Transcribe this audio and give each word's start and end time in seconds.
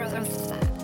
Growth 0.00 0.79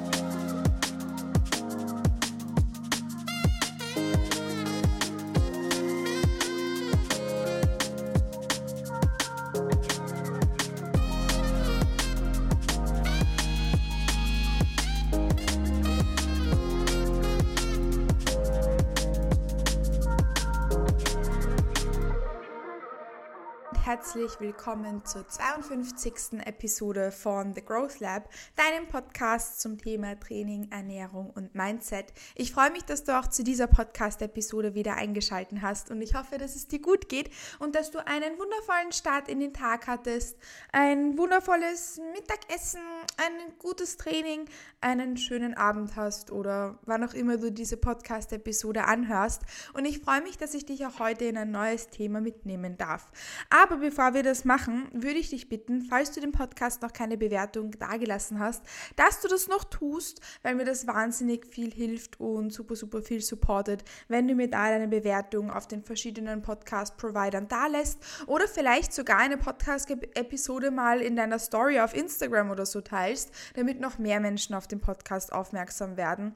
herzlich 24.16 24.40
willkommen 24.40 25.04
zur 25.04 25.28
52. 25.28 26.40
Episode 26.46 27.10
von 27.10 27.52
The 27.52 27.62
Growth 27.62 28.00
Lab, 28.00 28.30
deinem 28.56 28.88
Podcast 28.88 29.60
zum 29.60 29.76
Thema 29.76 30.18
Training, 30.18 30.70
Ernährung 30.70 31.28
und 31.34 31.54
Mindset. 31.54 32.14
Ich 32.34 32.52
freue 32.52 32.70
mich, 32.70 32.84
dass 32.84 33.04
du 33.04 33.18
auch 33.18 33.26
zu 33.26 33.44
dieser 33.44 33.66
Podcast-Episode 33.66 34.74
wieder 34.74 34.94
eingeschaltet 34.94 35.58
hast 35.60 35.90
und 35.90 36.00
ich 36.00 36.14
hoffe, 36.14 36.38
dass 36.38 36.56
es 36.56 36.66
dir 36.66 36.80
gut 36.80 37.10
geht 37.10 37.28
und 37.58 37.74
dass 37.74 37.90
du 37.90 37.98
einen 38.06 38.38
wundervollen 38.38 38.92
Start 38.92 39.28
in 39.28 39.38
den 39.38 39.52
Tag 39.52 39.86
hattest, 39.86 40.38
ein 40.72 41.18
wundervolles 41.18 42.00
Mittagessen, 42.14 42.80
ein 43.18 43.58
gutes 43.58 43.98
Training, 43.98 44.46
einen 44.80 45.18
schönen 45.18 45.52
Abend 45.54 45.94
hast 45.94 46.30
oder 46.30 46.78
wann 46.86 47.04
auch 47.04 47.12
immer 47.12 47.36
du 47.36 47.52
diese 47.52 47.76
Podcast-Episode 47.76 48.84
anhörst. 48.84 49.42
Und 49.74 49.84
ich 49.84 50.00
freue 50.00 50.22
mich, 50.22 50.38
dass 50.38 50.54
ich 50.54 50.64
dich 50.64 50.86
auch 50.86 51.00
heute 51.00 51.26
in 51.26 51.36
ein 51.36 51.50
neues 51.50 51.88
Thema 51.88 52.22
mitnehmen 52.22 52.78
darf. 52.78 53.12
Aber 53.50 53.66
aber 53.66 53.82
bevor 54.06 54.14
wir 54.14 54.22
das 54.22 54.44
machen, 54.44 54.88
würde 54.92 55.18
ich 55.18 55.30
dich 55.30 55.48
bitten, 55.48 55.82
falls 55.82 56.12
du 56.12 56.20
dem 56.20 56.30
Podcast 56.30 56.80
noch 56.80 56.92
keine 56.92 57.16
Bewertung 57.18 57.72
dagelassen 57.72 58.38
hast, 58.38 58.62
dass 58.94 59.20
du 59.20 59.26
das 59.26 59.48
noch 59.48 59.64
tust, 59.64 60.20
weil 60.44 60.54
mir 60.54 60.64
das 60.64 60.86
wahnsinnig 60.86 61.44
viel 61.44 61.72
hilft 61.74 62.20
und 62.20 62.52
super, 62.52 62.76
super 62.76 63.02
viel 63.02 63.20
supportet, 63.20 63.82
wenn 64.06 64.28
du 64.28 64.36
mir 64.36 64.48
da 64.48 64.68
deine 64.68 64.86
Bewertung 64.86 65.50
auf 65.50 65.66
den 65.66 65.82
verschiedenen 65.82 66.40
Podcast-Providern 66.40 67.48
da 67.48 67.66
lässt 67.66 67.98
oder 68.28 68.46
vielleicht 68.46 68.92
sogar 68.92 69.18
eine 69.18 69.38
Podcast-Episode 69.38 70.70
mal 70.70 71.00
in 71.00 71.16
deiner 71.16 71.40
Story 71.40 71.80
auf 71.80 71.92
Instagram 71.92 72.52
oder 72.52 72.64
so 72.64 72.82
teilst, 72.82 73.32
damit 73.54 73.80
noch 73.80 73.98
mehr 73.98 74.20
Menschen 74.20 74.54
auf 74.54 74.68
den 74.68 74.78
Podcast 74.78 75.32
aufmerksam 75.32 75.96
werden. 75.96 76.32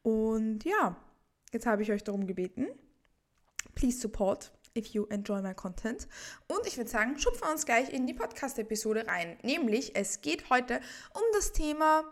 Und 0.00 0.64
ja, 0.64 0.96
jetzt 1.52 1.66
habe 1.66 1.82
ich 1.82 1.92
euch 1.92 2.02
darum 2.02 2.26
gebeten. 2.26 2.66
Please 3.74 4.00
support 4.00 4.52
if 4.76 4.88
you 4.88 5.06
enjoy 5.06 5.40
my 5.42 5.54
content. 5.54 6.08
Und 6.48 6.66
ich 6.66 6.76
würde 6.76 6.90
sagen, 6.90 7.18
schupfen 7.18 7.42
wir 7.42 7.52
uns 7.52 7.66
gleich 7.66 7.92
in 7.92 8.06
die 8.06 8.14
Podcast-Episode 8.14 9.06
rein. 9.06 9.38
Nämlich, 9.42 9.96
es 9.96 10.20
geht 10.20 10.50
heute 10.50 10.80
um 11.14 11.22
das 11.34 11.52
Thema, 11.52 12.04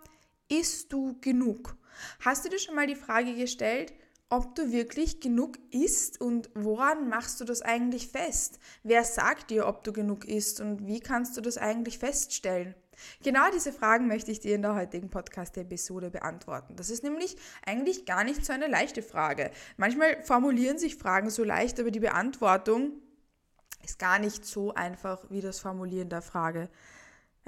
isst 0.49 0.93
du 0.93 1.19
genug? 1.21 1.77
Hast 2.21 2.45
du 2.45 2.49
dir 2.49 2.59
schon 2.59 2.75
mal 2.75 2.87
die 2.87 2.95
Frage 2.95 3.35
gestellt, 3.35 3.93
ob 4.31 4.55
du 4.55 4.73
wirklich 4.73 5.21
genug 5.21 5.59
isst 5.71 6.21
und 6.21 6.51
woran 6.55 7.09
machst 7.09 7.41
du 7.41 7.45
das 7.45 7.63
eigentlich 7.63 8.09
fest? 8.09 8.59
Wer 8.83 9.05
sagt 9.05 9.51
dir, 9.51 9.67
ob 9.67 9.85
du 9.85 9.93
genug 9.93 10.27
isst 10.27 10.61
und 10.61 10.87
wie 10.87 11.01
kannst 11.01 11.37
du 11.37 11.41
das 11.41 11.57
eigentlich 11.57 11.99
feststellen? 11.99 12.75
Genau 13.23 13.51
diese 13.53 13.73
Fragen 13.73 14.07
möchte 14.07 14.31
ich 14.31 14.41
dir 14.41 14.55
in 14.55 14.63
der 14.63 14.75
heutigen 14.75 15.11
Podcast-Episode 15.11 16.11
beantworten. 16.11 16.77
Das 16.77 16.91
ist 16.91 17.03
nämlich 17.03 17.37
eigentlich 17.65 18.07
gar 18.07 18.25
nicht 18.25 18.45
so 18.45 18.53
eine 18.53 18.67
leichte 18.67 19.03
Frage. 19.03 19.51
Manchmal 19.77 20.23
formulieren 20.23 20.79
sich 20.79 20.97
Fragen 20.97 21.31
so 21.31 21.45
leicht, 21.45 21.79
aber 21.81 21.91
die 21.91 22.01
Beantwortung 22.01 22.93
ist 23.85 23.99
gar 23.99 24.19
nicht 24.19 24.45
so 24.45 24.75
einfach 24.75 25.25
wie 25.31 25.41
das 25.41 25.61
Formulieren 25.61 26.09
der 26.09 26.23
Frage. 26.23 26.69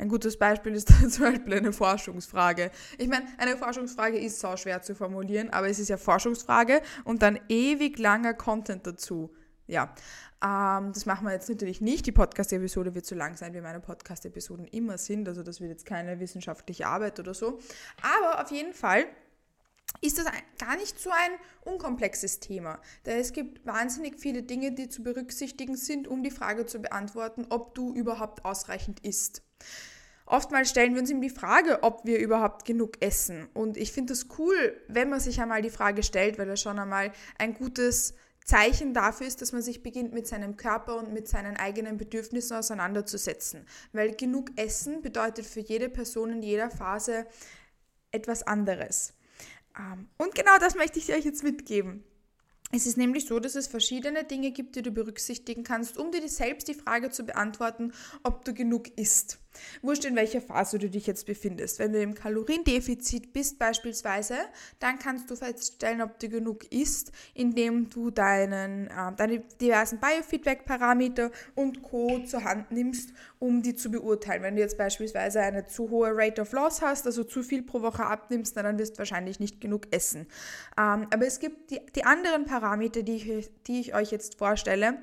Ein 0.00 0.08
gutes 0.08 0.38
Beispiel 0.38 0.74
ist 0.74 0.88
zum 1.10 1.24
Beispiel 1.24 1.54
eine 1.54 1.72
Forschungsfrage. 1.72 2.70
Ich 2.96 3.08
meine, 3.08 3.26
eine 3.36 3.58
Forschungsfrage 3.58 4.18
ist 4.18 4.40
so 4.40 4.56
schwer 4.56 4.80
zu 4.80 4.94
formulieren, 4.94 5.50
aber 5.50 5.68
es 5.68 5.78
ist 5.78 5.88
ja 5.88 5.98
Forschungsfrage 5.98 6.80
und 7.04 7.22
dann 7.22 7.38
ewig 7.48 7.98
langer 7.98 8.32
Content 8.32 8.86
dazu. 8.86 9.30
Ja, 9.66 9.94
ähm, 10.42 10.92
das 10.92 11.06
machen 11.06 11.26
wir 11.26 11.32
jetzt 11.32 11.48
natürlich 11.48 11.80
nicht. 11.80 12.06
Die 12.06 12.12
Podcast-Episode 12.12 12.94
wird 12.94 13.04
so 13.04 13.14
lang 13.14 13.36
sein, 13.36 13.52
wie 13.52 13.60
meine 13.60 13.80
Podcast-Episoden 13.80 14.66
immer 14.68 14.96
sind. 14.96 15.28
Also 15.28 15.42
das 15.42 15.60
wird 15.60 15.70
jetzt 15.70 15.86
keine 15.86 16.18
wissenschaftliche 16.18 16.86
Arbeit 16.86 17.20
oder 17.20 17.34
so. 17.34 17.58
Aber 18.02 18.42
auf 18.42 18.50
jeden 18.50 18.72
Fall 18.72 19.04
ist 20.00 20.18
das 20.18 20.26
gar 20.58 20.76
nicht 20.76 20.98
so 20.98 21.10
ein 21.10 21.32
unkomplexes 21.72 22.40
Thema. 22.40 22.80
Denn 23.04 23.18
es 23.18 23.32
gibt 23.32 23.66
wahnsinnig 23.66 24.18
viele 24.18 24.42
Dinge, 24.42 24.72
die 24.72 24.88
zu 24.88 25.02
berücksichtigen 25.02 25.76
sind, 25.76 26.08
um 26.08 26.22
die 26.22 26.30
Frage 26.30 26.64
zu 26.64 26.78
beantworten, 26.78 27.46
ob 27.50 27.74
du 27.74 27.92
überhaupt 27.92 28.44
ausreichend 28.44 29.00
isst. 29.00 29.42
Oftmals 30.24 30.70
stellen 30.70 30.94
wir 30.94 31.00
uns 31.00 31.10
eben 31.10 31.20
die 31.20 31.28
Frage, 31.28 31.82
ob 31.82 32.04
wir 32.04 32.20
überhaupt 32.20 32.64
genug 32.64 33.02
essen. 33.02 33.48
Und 33.52 33.76
ich 33.76 33.92
finde 33.92 34.12
es 34.12 34.28
cool, 34.38 34.80
wenn 34.86 35.10
man 35.10 35.18
sich 35.18 35.40
einmal 35.42 35.60
die 35.60 35.70
Frage 35.70 36.04
stellt, 36.04 36.38
weil 36.38 36.46
das 36.46 36.60
schon 36.60 36.78
einmal 36.78 37.12
ein 37.36 37.52
gutes 37.52 38.14
Zeichen 38.44 38.94
dafür 38.94 39.26
ist, 39.26 39.42
dass 39.42 39.52
man 39.52 39.62
sich 39.62 39.82
beginnt, 39.82 40.12
mit 40.12 40.26
seinem 40.26 40.56
Körper 40.56 40.96
und 40.96 41.12
mit 41.12 41.28
seinen 41.28 41.56
eigenen 41.56 41.98
Bedürfnissen 41.98 42.56
auseinanderzusetzen. 42.56 43.66
Weil 43.92 44.14
genug 44.14 44.50
Essen 44.56 45.02
bedeutet 45.02 45.46
für 45.46 45.60
jede 45.60 45.88
Person 45.88 46.30
in 46.30 46.42
jeder 46.42 46.70
Phase 46.70 47.26
etwas 48.10 48.42
anderes. 48.42 49.14
Ähm, 49.78 50.08
und 50.18 50.34
genau 50.34 50.58
das 50.58 50.74
möchte 50.74 50.98
ich 50.98 51.12
euch 51.12 51.24
jetzt 51.24 51.44
mitgeben. 51.44 52.04
Es 52.72 52.86
ist 52.86 52.96
nämlich 52.96 53.26
so, 53.26 53.40
dass 53.40 53.56
es 53.56 53.66
verschiedene 53.66 54.22
Dinge 54.22 54.52
gibt, 54.52 54.76
die 54.76 54.82
du 54.82 54.92
berücksichtigen 54.92 55.64
kannst, 55.64 55.98
um 55.98 56.12
dir 56.12 56.26
selbst 56.28 56.68
die 56.68 56.74
Frage 56.74 57.10
zu 57.10 57.24
beantworten, 57.24 57.92
ob 58.22 58.44
du 58.44 58.54
genug 58.54 58.96
isst. 58.96 59.40
Wurscht 59.82 60.04
in 60.04 60.16
welcher 60.16 60.40
Phase 60.40 60.78
du 60.78 60.88
dich 60.88 61.06
jetzt 61.06 61.26
befindest. 61.26 61.78
Wenn 61.78 61.92
du 61.92 62.00
im 62.00 62.14
Kaloriendefizit 62.14 63.32
bist 63.32 63.58
beispielsweise, 63.58 64.36
dann 64.78 64.98
kannst 64.98 65.30
du 65.30 65.36
feststellen, 65.36 66.02
ob 66.02 66.18
du 66.18 66.28
genug 66.28 66.70
isst, 66.72 67.12
indem 67.34 67.88
du 67.90 68.10
deinen, 68.10 68.86
äh, 68.88 69.12
deine 69.16 69.40
diversen 69.60 69.98
Biofeedback-Parameter 70.00 71.30
und 71.54 71.82
Co. 71.82 72.20
zur 72.20 72.44
Hand 72.44 72.70
nimmst, 72.70 73.10
um 73.38 73.62
die 73.62 73.74
zu 73.74 73.90
beurteilen. 73.90 74.42
Wenn 74.42 74.56
du 74.56 74.62
jetzt 74.62 74.78
beispielsweise 74.78 75.40
eine 75.40 75.66
zu 75.66 75.90
hohe 75.90 76.10
Rate 76.12 76.42
of 76.42 76.52
Loss 76.52 76.82
hast, 76.82 77.06
also 77.06 77.24
zu 77.24 77.42
viel 77.42 77.62
pro 77.62 77.82
Woche 77.82 78.04
abnimmst, 78.04 78.56
dann 78.56 78.78
wirst 78.78 78.94
du 78.94 78.98
wahrscheinlich 78.98 79.40
nicht 79.40 79.60
genug 79.60 79.88
essen. 79.90 80.26
Ähm, 80.78 81.06
aber 81.12 81.26
es 81.26 81.40
gibt 81.40 81.70
die, 81.70 81.80
die 81.94 82.04
anderen 82.04 82.44
Parameter, 82.44 83.02
die 83.02 83.16
ich, 83.16 83.50
die 83.66 83.80
ich 83.80 83.94
euch 83.94 84.10
jetzt 84.10 84.36
vorstelle, 84.38 84.98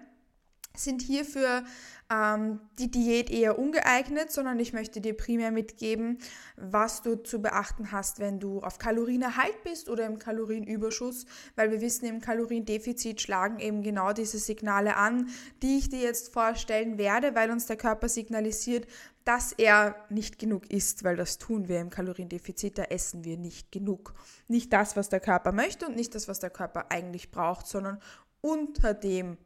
sind 0.80 1.02
hierfür 1.02 1.64
ähm, 2.10 2.62
die 2.80 2.90
Diät 2.90 3.30
eher 3.30 3.60
ungeeignet, 3.60 4.32
sondern 4.32 4.60
ich 4.60 4.74
möchte 4.74 5.02
dir 5.02 5.16
primär 5.16 5.52
mitgeben, 5.52 6.20
was 6.56 7.02
du 7.02 7.16
zu 7.16 7.42
beachten 7.42 7.92
hast, 7.92 8.20
wenn 8.20 8.40
du 8.40 8.62
auf 8.62 8.78
Kalorienerhalt 8.78 9.64
bist 9.64 9.90
oder 9.90 10.06
im 10.06 10.18
Kalorienüberschuss, 10.18 11.26
weil 11.56 11.72
wir 11.72 11.82
wissen, 11.82 12.06
im 12.06 12.22
Kaloriendefizit 12.22 13.22
schlagen 13.22 13.60
eben 13.60 13.84
genau 13.84 14.14
diese 14.14 14.40
Signale 14.40 14.96
an, 14.96 15.30
die 15.62 15.78
ich 15.78 15.90
dir 15.90 16.00
jetzt 16.00 16.32
vorstellen 16.34 16.98
werde, 16.98 17.36
weil 17.36 17.52
uns 17.52 17.66
der 17.66 17.78
Körper 17.78 18.08
signalisiert, 18.08 18.88
dass 19.26 19.52
er 19.52 19.96
nicht 20.10 20.40
genug 20.40 20.72
isst, 20.72 21.04
weil 21.04 21.18
das 21.18 21.38
tun 21.38 21.68
wir 21.68 21.82
im 21.82 21.90
Kaloriendefizit, 21.90 22.78
da 22.78 22.84
essen 22.84 23.26
wir 23.26 23.36
nicht 23.36 23.74
genug. 23.74 24.14
Nicht 24.48 24.72
das, 24.72 24.96
was 24.96 25.10
der 25.10 25.20
Körper 25.20 25.52
möchte 25.52 25.86
und 25.86 25.98
nicht 25.98 26.16
das, 26.16 26.30
was 26.30 26.40
der 26.40 26.50
Körper 26.50 26.86
eigentlich 26.90 27.30
braucht, 27.30 27.68
sondern 27.68 28.00
unter 28.40 28.94
dem, 28.94 29.38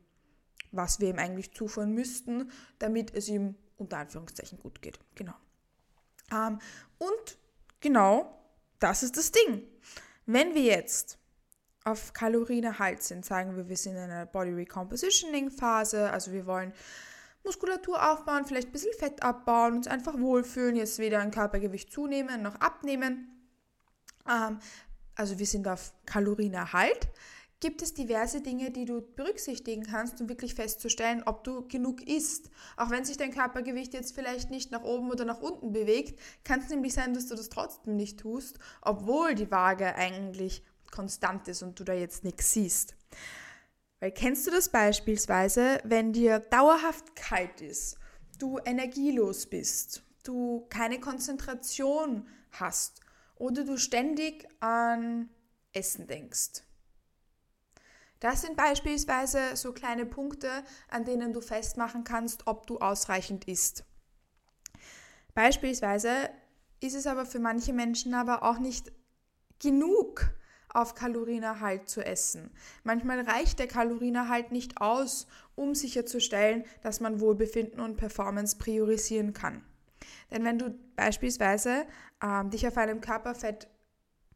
was 0.71 0.99
wir 0.99 1.09
ihm 1.09 1.19
eigentlich 1.19 1.53
zuführen 1.53 1.93
müssten, 1.93 2.51
damit 2.79 3.13
es 3.13 3.27
ihm 3.27 3.55
unter 3.77 3.97
Anführungszeichen 3.97 4.59
gut 4.59 4.81
geht. 4.81 4.99
Genau. 5.15 5.33
Ähm, 6.31 6.59
und 6.97 7.37
genau 7.79 8.41
das 8.79 9.03
ist 9.03 9.17
das 9.17 9.31
Ding. 9.31 9.63
Wenn 10.25 10.53
wir 10.53 10.63
jetzt 10.63 11.17
auf 11.83 12.13
Kalorienerhalt 12.13 13.01
sind, 13.01 13.25
sagen 13.25 13.55
wir, 13.55 13.67
wir 13.67 13.77
sind 13.77 13.93
in 13.93 14.03
einer 14.03 14.25
Body 14.25 14.51
Recompositioning 14.51 15.49
Phase, 15.49 16.11
also 16.11 16.31
wir 16.31 16.45
wollen 16.45 16.73
Muskulatur 17.43 18.11
aufbauen, 18.11 18.45
vielleicht 18.45 18.69
ein 18.69 18.71
bisschen 18.71 18.93
Fett 18.93 19.23
abbauen, 19.23 19.77
uns 19.77 19.87
einfach 19.87 20.19
wohlfühlen, 20.19 20.75
jetzt 20.75 20.99
weder 20.99 21.19
ein 21.19 21.31
Körpergewicht 21.31 21.91
zunehmen 21.91 22.43
noch 22.43 22.55
abnehmen. 22.55 23.49
Ähm, 24.29 24.59
also 25.15 25.39
wir 25.39 25.47
sind 25.47 25.67
auf 25.67 25.91
Kalorienerhalt 26.05 27.09
gibt 27.61 27.81
es 27.83 27.93
diverse 27.93 28.41
Dinge, 28.41 28.71
die 28.71 28.85
du 28.85 29.01
berücksichtigen 29.01 29.83
kannst, 29.83 30.19
um 30.19 30.27
wirklich 30.27 30.55
festzustellen, 30.55 31.23
ob 31.25 31.43
du 31.43 31.67
genug 31.67 32.01
isst. 32.01 32.49
Auch 32.75 32.89
wenn 32.89 33.05
sich 33.05 33.17
dein 33.17 33.31
Körpergewicht 33.31 33.93
jetzt 33.93 34.13
vielleicht 34.13 34.49
nicht 34.49 34.71
nach 34.71 34.83
oben 34.83 35.09
oder 35.09 35.23
nach 35.25 35.39
unten 35.39 35.71
bewegt, 35.71 36.19
kann 36.43 36.59
es 36.59 36.69
nämlich 36.69 36.93
sein, 36.93 37.13
dass 37.13 37.27
du 37.27 37.35
das 37.35 37.49
trotzdem 37.49 37.95
nicht 37.95 38.19
tust, 38.19 38.57
obwohl 38.81 39.35
die 39.35 39.51
Waage 39.51 39.95
eigentlich 39.95 40.63
konstant 40.91 41.47
ist 41.47 41.61
und 41.61 41.79
du 41.79 41.83
da 41.83 41.93
jetzt 41.93 42.23
nichts 42.23 42.51
siehst. 42.51 42.95
Weil 43.99 44.11
kennst 44.11 44.47
du 44.47 44.51
das 44.51 44.69
beispielsweise, 44.69 45.79
wenn 45.83 46.11
dir 46.11 46.39
dauerhaft 46.39 47.15
kalt 47.15 47.61
ist, 47.61 47.97
du 48.39 48.57
energielos 48.65 49.45
bist, 49.45 50.03
du 50.23 50.65
keine 50.69 50.99
Konzentration 50.99 52.27
hast 52.51 53.01
oder 53.35 53.63
du 53.63 53.77
ständig 53.77 54.47
an 54.59 55.29
Essen 55.73 56.07
denkst? 56.07 56.63
Das 58.21 58.41
sind 58.41 58.55
beispielsweise 58.55 59.55
so 59.55 59.73
kleine 59.73 60.05
Punkte, 60.05 60.47
an 60.89 61.05
denen 61.05 61.33
du 61.33 61.41
festmachen 61.41 62.03
kannst, 62.03 62.45
ob 62.45 62.67
du 62.67 62.77
ausreichend 62.77 63.47
isst. 63.47 63.83
Beispielsweise 65.33 66.29
ist 66.81 66.95
es 66.95 67.07
aber 67.07 67.25
für 67.25 67.39
manche 67.39 67.73
Menschen 67.73 68.13
aber 68.13 68.43
auch 68.43 68.59
nicht 68.59 68.91
genug 69.59 70.31
auf 70.69 70.93
Kalorienerhalt 70.93 71.89
zu 71.89 72.05
essen. 72.05 72.51
Manchmal 72.83 73.21
reicht 73.21 73.57
der 73.57 73.67
Kalorienerhalt 73.67 74.51
nicht 74.51 74.79
aus, 74.79 75.27
um 75.55 75.73
sicherzustellen, 75.73 76.63
dass 76.83 76.99
man 76.99 77.19
Wohlbefinden 77.19 77.79
und 77.79 77.97
Performance 77.97 78.57
priorisieren 78.57 79.33
kann. 79.33 79.63
Denn 80.29 80.45
wenn 80.45 80.59
du 80.59 80.77
beispielsweise 80.95 81.85
ähm, 82.23 82.51
dich 82.51 82.67
auf 82.67 82.77
einem 82.77 83.01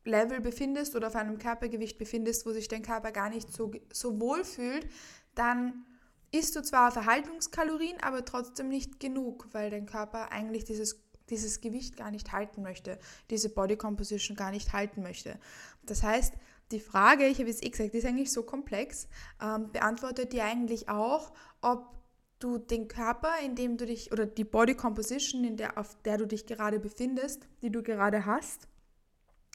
Körperfettlevel 0.06 0.40
befindest 0.40 0.96
oder 0.96 1.08
auf 1.08 1.16
einem 1.16 1.38
Körpergewicht 1.38 1.98
befindest, 1.98 2.46
wo 2.46 2.52
sich 2.52 2.68
dein 2.68 2.82
Körper 2.82 3.12
gar 3.12 3.30
nicht 3.30 3.52
so, 3.52 3.72
so 3.92 4.20
wohl 4.20 4.44
fühlt, 4.44 4.88
dann 5.34 5.86
isst 6.32 6.56
du 6.56 6.62
zwar 6.62 6.92
Verhaltungskalorien, 6.92 7.98
aber 8.02 8.24
trotzdem 8.26 8.70
nicht 8.70 9.00
genug, 9.00 9.48
weil 9.52 9.70
dein 9.70 9.86
Körper 9.86 10.32
eigentlich 10.32 10.64
dieses 10.64 11.04
dieses 11.32 11.60
Gewicht 11.60 11.98
gar 11.98 12.12
nicht 12.12 12.32
halten 12.34 12.62
möchte, 12.62 13.00
diese 13.32 13.50
Body 13.50 13.78
Composition 13.78 14.38
gar 14.38 14.52
nicht 14.52 14.74
halten 14.74 15.02
möchte. 15.02 15.40
Das 15.84 16.04
heißt, 16.04 16.36
die 16.70 16.80
Frage, 16.80 17.26
ich 17.26 17.40
habe 17.40 17.50
es 17.50 17.64
eh 17.64 17.70
gesagt, 17.72 17.96
die 17.96 17.98
ist 17.98 18.06
eigentlich 18.06 18.32
so 18.32 18.44
komplex, 18.44 19.08
ähm, 19.42 19.72
beantwortet 19.72 20.34
dir 20.34 20.46
eigentlich 20.46 20.88
auch, 20.88 21.34
ob 21.62 21.96
du 22.38 22.60
den 22.60 22.88
Körper, 22.88 23.32
in 23.44 23.56
dem 23.56 23.76
du 23.76 23.88
dich, 23.88 24.12
oder 24.12 24.28
die 24.28 24.44
Body 24.44 24.76
Composition, 24.76 25.44
in 25.44 25.58
der, 25.58 25.80
auf 25.80 26.00
der 26.04 26.20
du 26.20 26.28
dich 26.28 26.46
gerade 26.46 26.80
befindest, 26.80 27.48
die 27.64 27.72
du 27.72 27.82
gerade 27.82 28.28
hast, 28.28 28.68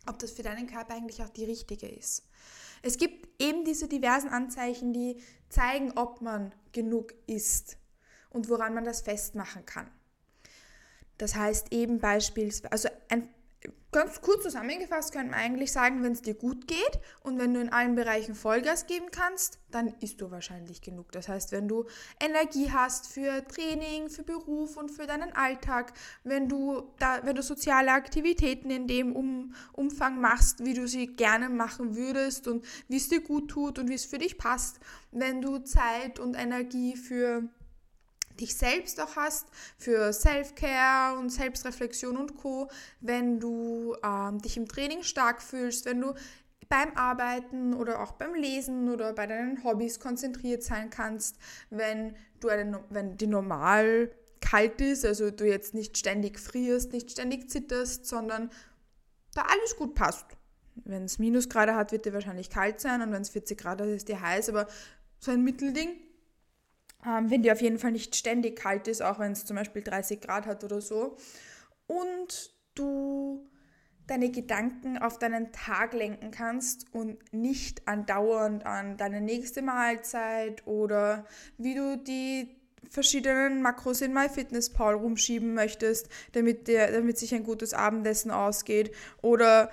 ob 0.06 0.19
das 0.19 0.32
für 0.32 0.43
deinen 0.43 0.67
Körper 0.67 0.94
eigentlich 0.94 1.23
auch 1.23 1.29
die 1.29 1.44
richtige 1.44 1.88
ist. 1.88 2.25
Es 2.82 2.97
gibt 2.97 3.29
eben 3.41 3.64
diese 3.64 3.88
diversen 3.88 4.29
Anzeichen, 4.29 4.93
die 4.93 5.23
zeigen, 5.49 5.93
ob 5.97 6.20
man 6.20 6.52
genug 6.73 7.14
isst 7.26 7.76
und 8.31 8.49
woran 8.49 8.75
man 8.75 8.85
das 8.85 9.02
festmachen 9.02 9.67
kann. 9.67 9.91
Das 11.19 11.35
heißt 11.35 11.73
eben 11.73 11.99
beispielsweise, 11.99 12.73
also 12.73 12.88
ein, 13.08 13.29
ganz 13.93 14.21
kurz 14.21 14.45
zusammengefasst 14.45 15.12
könnte 15.12 15.33
man 15.33 15.41
eigentlich 15.41 15.73
sagen, 15.73 16.03
wenn 16.03 16.12
es 16.12 16.23
dir 16.23 16.35
gut 16.35 16.69
geht 16.69 17.01
und 17.23 17.39
wenn 17.39 17.53
du 17.53 17.61
in 17.61 17.73
allen 17.73 17.95
Bereichen 17.95 18.35
Vollgas 18.35 18.87
geben 18.87 19.07
kannst, 19.11 19.59
dann 19.71 19.89
isst 20.01 20.21
du 20.21 20.31
wahrscheinlich 20.31 20.81
genug. 20.81 21.11
Das 21.12 21.29
heißt, 21.29 21.53
wenn 21.53 21.67
du 21.67 21.87
Energie 22.21 22.71
hast 22.71 23.09
für 23.09 23.47
Training, 23.47 24.09
für 24.09 24.23
Beruf 24.23 24.77
und 24.77 24.91
für 24.91 25.07
deinen 25.07 25.33
Alltag, 25.33 25.93
wenn 26.23 26.49
du, 26.49 26.93
da, 26.99 27.21
wenn 27.25 27.37
du 27.37 27.43
soziale 27.43 27.93
Aktivitäten 27.93 28.71
in 28.71 28.87
dem 28.87 29.15
um, 29.15 29.55
Umfang 29.73 30.21
machst, 30.21 30.65
wie 30.65 30.75
du 30.75 30.87
sie 30.87 31.09
gerne 31.09 31.49
machen 31.49 31.97
würdest 31.97 32.47
und 32.47 32.65
wie 32.89 32.97
es 32.97 33.09
dir 33.09 33.21
gut 33.21 33.51
tut 33.51 33.79
und 33.79 33.89
wie 33.89 33.95
es 33.95 34.05
für 34.05 34.19
dich 34.19 34.39
passt, 34.39 34.79
wenn 35.11 35.43
du 35.43 35.59
Zeit 35.59 36.21
und 36.21 36.35
Energie 36.35 36.97
für 36.97 37.49
dich 38.41 38.57
selbst 38.57 39.01
auch 39.01 39.17
hast, 39.17 39.47
für 39.79 40.13
Self-Care 40.13 41.19
und 41.19 41.31
Selbstreflexion 41.31 42.17
und 42.17 42.37
Co., 42.37 42.71
wenn 43.01 43.41
du 43.41 43.97
ähm, 44.03 44.41
dich 44.41 44.57
im 44.57 44.69
Training 44.69 45.03
stark 45.03 45.43
fühlst, 45.43 45.85
wenn 45.85 46.01
du 46.01 46.15
beim 46.69 46.95
Arbeiten 46.95 47.75
oder 47.75 48.01
auch 48.01 48.13
beim 48.13 48.35
Lesen 48.35 48.91
oder 48.91 49.13
bei 49.13 49.27
deinen 49.27 49.63
Hobbys 49.65 49.99
konzentriert 49.99 50.63
sein 50.63 50.89
kannst, 50.89 51.37
wenn 51.69 52.15
du 52.39 52.49
eine, 52.49 52.83
wenn 52.91 53.17
die 53.17 53.27
normal 53.27 54.11
kalt 54.41 54.81
ist, 54.81 55.05
also 55.05 55.31
du 55.31 55.47
jetzt 55.47 55.75
nicht 55.75 55.99
ständig 55.99 56.39
frierst, 56.39 56.93
nicht 56.93 57.11
ständig 57.11 57.51
zitterst, 57.51 58.07
sondern 58.07 58.51
da 59.35 59.43
alles 59.43 59.77
gut 59.77 59.95
passt. 59.95 60.27
Wenn 60.77 61.05
es 61.05 61.19
Minusgrade 61.19 61.75
hat, 61.75 61.93
wird 61.93 62.07
dir 62.07 62.15
wahrscheinlich 62.15 62.49
kalt 62.49 62.81
sein 62.81 63.03
und 63.03 63.13
wenn 63.13 63.23
es 63.23 63.31
40 63.31 63.59
Grad 63.59 63.81
hat, 63.81 63.89
ist 63.89 64.09
dir 64.09 64.21
heiß, 64.21 64.49
aber 64.49 64.67
so 65.19 65.33
ein 65.33 65.43
Mittelding 65.43 65.91
ähm, 67.06 67.31
wenn 67.31 67.43
die 67.43 67.52
auf 67.52 67.61
jeden 67.61 67.79
Fall 67.79 67.93
nicht 67.93 68.17
ständig 68.17 68.56
kalt 68.56 68.88
ist, 68.88 69.02
auch 69.02 69.19
wenn 69.19 69.32
es 69.32 69.44
zum 69.44 69.56
Beispiel 69.56 69.82
30 69.82 70.20
Grad 70.20 70.47
hat 70.47 70.64
oder 70.64 70.81
so. 70.81 71.17
Und 71.87 72.50
du 72.75 73.49
deine 74.06 74.31
Gedanken 74.31 74.99
auf 74.99 75.19
deinen 75.19 75.52
Tag 75.52 75.93
lenken 75.93 76.32
kannst 76.32 76.93
und 76.93 77.19
nicht 77.32 77.87
andauernd 77.87 78.67
an 78.67 78.97
deine 78.97 79.20
nächste 79.20 79.62
Mahlzeit 79.62 80.67
oder 80.67 81.25
wie 81.58 81.75
du 81.75 81.97
die 81.97 82.56
verschiedenen 82.88 83.62
Makros 83.62 84.00
in 84.00 84.12
MyFitnessPal 84.12 84.94
rumschieben 84.94 85.55
möchtest, 85.55 86.08
damit, 86.32 86.67
dir, 86.67 86.91
damit 86.91 87.19
sich 87.19 87.35
ein 87.35 87.44
gutes 87.44 87.73
Abendessen 87.73 88.32
ausgeht 88.32 88.93
oder 89.23 89.70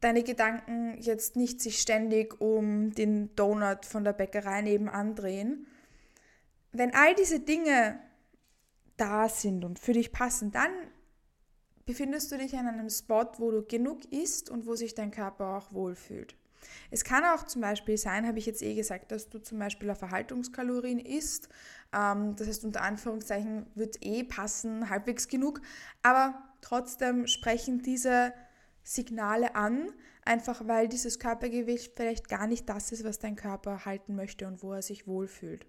deine 0.00 0.22
Gedanken 0.22 0.98
jetzt 1.00 1.36
nicht 1.36 1.62
sich 1.62 1.80
ständig 1.80 2.40
um 2.40 2.92
den 2.92 3.34
Donut 3.36 3.86
von 3.86 4.04
der 4.04 4.12
Bäckerei 4.12 4.60
nebenan 4.60 5.14
drehen, 5.14 5.66
wenn 6.72 6.94
all 6.94 7.14
diese 7.14 7.40
Dinge 7.40 7.98
da 8.96 9.28
sind 9.28 9.64
und 9.64 9.78
für 9.78 9.92
dich 9.92 10.12
passen, 10.12 10.50
dann 10.50 10.70
befindest 11.84 12.30
du 12.32 12.38
dich 12.38 12.56
an 12.56 12.66
einem 12.66 12.88
Spot, 12.88 13.26
wo 13.38 13.50
du 13.50 13.62
genug 13.62 14.04
isst 14.12 14.50
und 14.50 14.66
wo 14.66 14.74
sich 14.74 14.94
dein 14.94 15.10
Körper 15.10 15.56
auch 15.56 15.72
wohlfühlt. 15.72 16.36
Es 16.90 17.04
kann 17.04 17.24
auch 17.24 17.44
zum 17.44 17.60
Beispiel 17.60 17.96
sein, 17.98 18.26
habe 18.26 18.38
ich 18.38 18.46
jetzt 18.46 18.62
eh 18.62 18.74
gesagt, 18.74 19.10
dass 19.10 19.28
du 19.28 19.40
zum 19.40 19.58
Beispiel 19.58 19.90
auf 19.90 20.02
Erhaltungskalorien 20.02 21.00
isst. 21.00 21.48
Ähm, 21.92 22.36
das 22.36 22.46
heißt, 22.46 22.64
unter 22.64 22.82
Anführungszeichen 22.82 23.66
wird 23.74 24.04
eh 24.04 24.22
passen, 24.22 24.88
halbwegs 24.88 25.28
genug. 25.28 25.60
Aber 26.02 26.40
trotzdem 26.60 27.26
sprechen 27.26 27.82
diese 27.82 28.32
Signale 28.84 29.54
an, 29.54 29.90
einfach 30.24 30.66
weil 30.66 30.88
dieses 30.88 31.18
Körpergewicht 31.18 31.94
vielleicht 31.96 32.28
gar 32.28 32.46
nicht 32.46 32.68
das 32.68 32.92
ist, 32.92 33.04
was 33.04 33.18
dein 33.18 33.36
Körper 33.36 33.84
halten 33.84 34.14
möchte 34.14 34.46
und 34.46 34.62
wo 34.62 34.72
er 34.72 34.82
sich 34.82 35.06
wohlfühlt. 35.06 35.66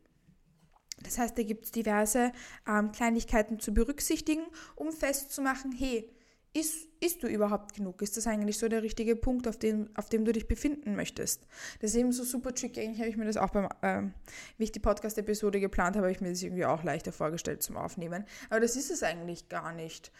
Das 1.03 1.17
heißt, 1.17 1.37
da 1.37 1.43
gibt 1.43 1.65
es 1.65 1.71
diverse 1.71 2.31
ähm, 2.67 2.91
Kleinigkeiten 2.91 3.59
zu 3.59 3.73
berücksichtigen, 3.73 4.43
um 4.75 4.91
festzumachen, 4.91 5.71
hey, 5.71 6.09
ist, 6.53 6.87
ist 6.99 7.23
du 7.23 7.27
überhaupt 7.27 7.73
genug? 7.73 8.01
Ist 8.03 8.15
das 8.15 8.27
eigentlich 8.27 8.59
so 8.59 8.67
der 8.67 8.83
richtige 8.83 9.15
Punkt, 9.15 9.47
auf 9.47 9.57
dem, 9.57 9.89
auf 9.95 10.09
dem 10.09 10.23
du 10.23 10.31
dich 10.31 10.47
befinden 10.47 10.95
möchtest? 10.95 11.47
Das 11.81 11.91
ist 11.91 11.95
eben 11.95 12.11
so 12.11 12.23
super 12.23 12.53
tricky. 12.53 12.79
Eigentlich 12.79 12.99
habe 12.99 13.09
ich 13.09 13.17
mir 13.17 13.25
das 13.25 13.37
auch 13.37 13.49
beim, 13.49 13.67
ähm, 13.81 14.13
wie 14.57 14.65
ich 14.65 14.71
die 14.71 14.79
Podcast-Episode 14.79 15.59
geplant 15.59 15.95
habe, 15.95 16.05
habe 16.05 16.11
ich 16.11 16.21
mir 16.21 16.29
das 16.29 16.43
irgendwie 16.43 16.65
auch 16.65 16.83
leichter 16.83 17.11
vorgestellt 17.11 17.63
zum 17.63 17.75
Aufnehmen. 17.75 18.25
Aber 18.49 18.59
das 18.59 18.75
ist 18.75 18.91
es 18.91 19.01
eigentlich 19.01 19.49
gar 19.49 19.73
nicht. 19.73 20.11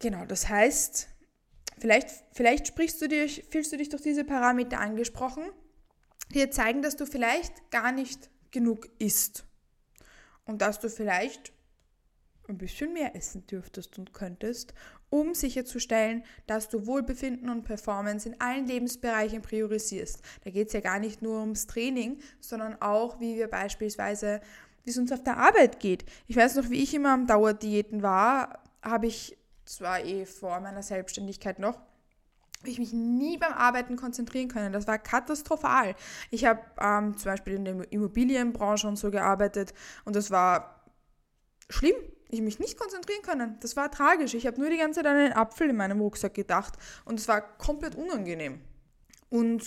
Genau, 0.00 0.24
das 0.24 0.48
heißt, 0.48 1.08
vielleicht, 1.78 2.10
vielleicht 2.32 2.66
sprichst 2.66 3.00
du 3.00 3.08
dich, 3.08 3.44
fühlst 3.50 3.72
du 3.72 3.76
dich 3.76 3.88
durch 3.88 4.02
diese 4.02 4.24
Parameter 4.24 4.80
angesprochen, 4.80 5.44
die 6.30 6.38
dir 6.38 6.50
zeigen, 6.50 6.82
dass 6.82 6.96
du 6.96 7.06
vielleicht 7.06 7.70
gar 7.70 7.92
nicht 7.92 8.30
genug 8.50 8.88
isst. 8.98 9.44
Und 10.44 10.62
dass 10.62 10.80
du 10.80 10.88
vielleicht 10.88 11.52
ein 12.48 12.58
bisschen 12.58 12.92
mehr 12.92 13.14
essen 13.14 13.46
dürftest 13.46 13.98
und 13.98 14.12
könntest, 14.12 14.74
um 15.08 15.34
sicherzustellen, 15.34 16.24
dass 16.46 16.68
du 16.68 16.86
Wohlbefinden 16.86 17.48
und 17.48 17.64
Performance 17.64 18.28
in 18.28 18.40
allen 18.40 18.66
Lebensbereichen 18.66 19.42
priorisierst. 19.42 20.20
Da 20.44 20.50
geht 20.50 20.68
es 20.68 20.72
ja 20.72 20.80
gar 20.80 20.98
nicht 20.98 21.22
nur 21.22 21.40
ums 21.40 21.66
Training, 21.66 22.20
sondern 22.40 22.80
auch, 22.80 23.20
wie 23.20 23.36
wir 23.36 23.48
beispielsweise, 23.48 24.40
wie 24.84 24.90
es 24.90 24.98
uns 24.98 25.12
auf 25.12 25.22
der 25.22 25.38
Arbeit 25.38 25.80
geht. 25.80 26.04
Ich 26.26 26.36
weiß 26.36 26.56
noch, 26.56 26.70
wie 26.70 26.82
ich 26.82 26.94
immer 26.94 27.12
am 27.12 27.26
Dauerdiäten 27.26 28.02
war, 28.02 28.62
habe 28.82 29.06
ich 29.06 29.36
zwar 29.64 30.04
eh 30.04 30.26
vor 30.26 30.60
meiner 30.60 30.82
Selbstständigkeit 30.82 31.58
noch, 31.58 31.80
ich 32.64 32.78
mich 32.78 32.92
nie 32.92 33.38
beim 33.38 33.52
Arbeiten 33.52 33.96
konzentrieren 33.96 34.48
können. 34.48 34.72
Das 34.72 34.86
war 34.86 34.98
katastrophal. 34.98 35.94
Ich 36.30 36.44
habe 36.44 36.60
ähm, 36.80 37.16
zum 37.16 37.30
Beispiel 37.30 37.54
in 37.54 37.64
der 37.64 37.92
Immobilienbranche 37.92 38.86
und 38.86 38.96
so 38.96 39.10
gearbeitet 39.10 39.72
und 40.04 40.16
das 40.16 40.30
war 40.30 40.84
schlimm. 41.68 41.96
Ich 42.32 42.42
mich 42.42 42.60
nicht 42.60 42.78
konzentrieren 42.78 43.22
können. 43.22 43.56
Das 43.60 43.74
war 43.76 43.90
tragisch. 43.90 44.34
Ich 44.34 44.46
habe 44.46 44.60
nur 44.60 44.70
die 44.70 44.76
ganze 44.76 45.00
Zeit 45.00 45.06
an 45.06 45.16
einen 45.16 45.32
Apfel 45.32 45.70
in 45.70 45.76
meinem 45.76 46.00
Rucksack 46.00 46.34
gedacht 46.34 46.74
und 47.04 47.18
es 47.18 47.26
war 47.26 47.40
komplett 47.40 47.96
unangenehm. 47.96 48.60
Und 49.30 49.64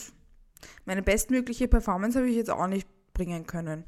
meine 0.86 1.02
bestmögliche 1.02 1.68
Performance 1.68 2.18
habe 2.18 2.30
ich 2.30 2.36
jetzt 2.36 2.50
auch 2.50 2.68
nicht 2.68 2.88
bringen 3.14 3.46
können. 3.48 3.84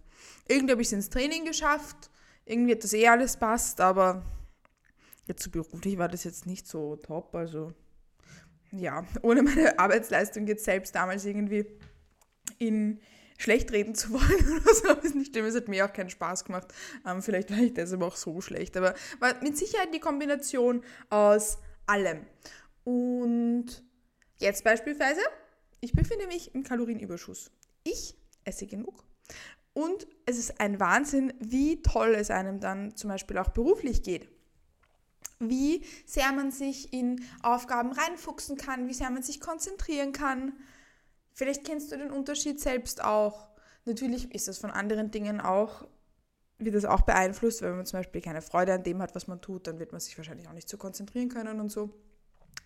Irgendwie 0.48 0.74
habe 0.74 0.82
ich 0.82 0.90
es 0.90 0.94
ins 0.94 1.10
Training 1.10 1.46
geschafft. 1.46 2.10
Irgendwie 2.46 2.74
hat 2.74 2.84
das 2.84 2.94
eh 2.94 3.08
alles 3.08 3.38
passt, 3.38 3.80
aber 3.80 4.24
jetzt 5.26 5.44
so 5.44 5.50
beruflich 5.50 5.98
war 5.98 6.10
das 6.10 6.24
jetzt 6.24 6.46
nicht 6.46 6.68
so 6.68 6.98
top. 6.98 7.34
Also 7.34 7.74
ja, 8.77 9.05
ohne 9.22 9.44
meine 9.44 9.79
Arbeitsleistung 9.79 10.48
jetzt 10.48 10.65
selbst 10.65 10.96
damals 10.96 11.25
irgendwie 11.25 11.65
in 12.60 13.00
schlecht 13.38 13.72
reden 13.72 13.96
zu 13.96 14.12
wollen 14.12 14.62
oder 14.62 14.74
so, 14.74 14.89
ist 15.01 15.15
nicht 15.15 15.34
schlimm, 15.34 15.46
es 15.46 15.55
hat 15.55 15.67
mir 15.67 15.86
auch 15.86 15.94
keinen 15.94 16.10
Spaß 16.10 16.46
gemacht. 16.46 16.74
Ähm, 17.05 17.22
vielleicht 17.22 17.51
war 17.51 17.58
ich 17.58 17.74
deshalb 17.74 18.01
auch 18.01 18.15
so 18.15 18.39
schlecht, 18.41 18.77
aber 18.77 18.96
war 19.20 19.34
mit 19.44 19.58
Sicherheit 19.58 19.94
die 19.94 20.00
Kombination 20.00 20.84
aus 21.10 21.58
allem. 21.86 22.25
Und 22.84 23.84
jetzt 24.38 24.63
beispielsweise, 24.63 25.20
ich 25.82 25.94
befinde 25.94 26.27
mich 26.27 26.55
im 26.55 26.63
Kalorienüberschuss. 26.63 27.51
Ich 27.84 28.15
esse 28.46 28.67
genug. 28.67 29.03
Und 29.74 30.08
es 30.25 30.38
ist 30.38 30.62
ein 30.62 30.79
Wahnsinn, 30.79 31.34
wie 31.39 31.82
toll 31.82 32.15
es 32.15 32.32
einem 32.32 32.62
dann 32.62 32.96
zum 32.96 33.10
Beispiel 33.10 33.38
auch 33.38 33.50
beruflich 33.50 34.03
geht 34.03 34.29
wie 35.39 35.84
sehr 36.06 36.32
man 36.32 36.51
sich 36.51 36.94
in 36.94 37.24
Aufgaben 37.44 37.92
reinfuchsen 37.92 38.58
kann, 38.58 38.88
wie 38.88 38.94
sehr 38.94 39.10
man 39.10 39.24
sich 39.24 39.39
konzentrieren 39.39 40.12
kann. 40.12 40.54
Vielleicht 41.34 41.65
kennst 41.65 41.92
du 41.92 41.98
den 41.98 42.12
Unterschied 42.12 42.60
selbst 42.60 43.04
auch. 43.04 43.50
Natürlich 43.86 44.34
ist 44.34 44.48
das 44.48 44.58
von 44.58 44.72
anderen 44.72 45.12
Dingen 45.12 45.42
auch 45.42 45.88
wird 46.58 46.75
das 46.75 46.86
auch 46.86 47.01
beeinflusst, 47.01 47.62
wenn 47.62 47.75
man 47.75 47.86
zum 47.86 48.00
Beispiel 48.00 48.22
keine 48.22 48.42
Freude 48.42 48.74
an 48.74 48.84
dem 48.84 49.01
hat, 49.01 49.13
was 49.15 49.27
man 49.27 49.42
tut, 49.42 49.68
dann 49.68 49.80
wird 49.80 49.92
man 49.92 50.00
sich 50.00 50.18
wahrscheinlich 50.18 50.48
auch 50.48 50.54
nicht 50.54 50.70
so 50.70 50.77
konzentrieren 50.77 51.30
können 51.30 51.60
und 51.60 51.70
so. 51.70 51.94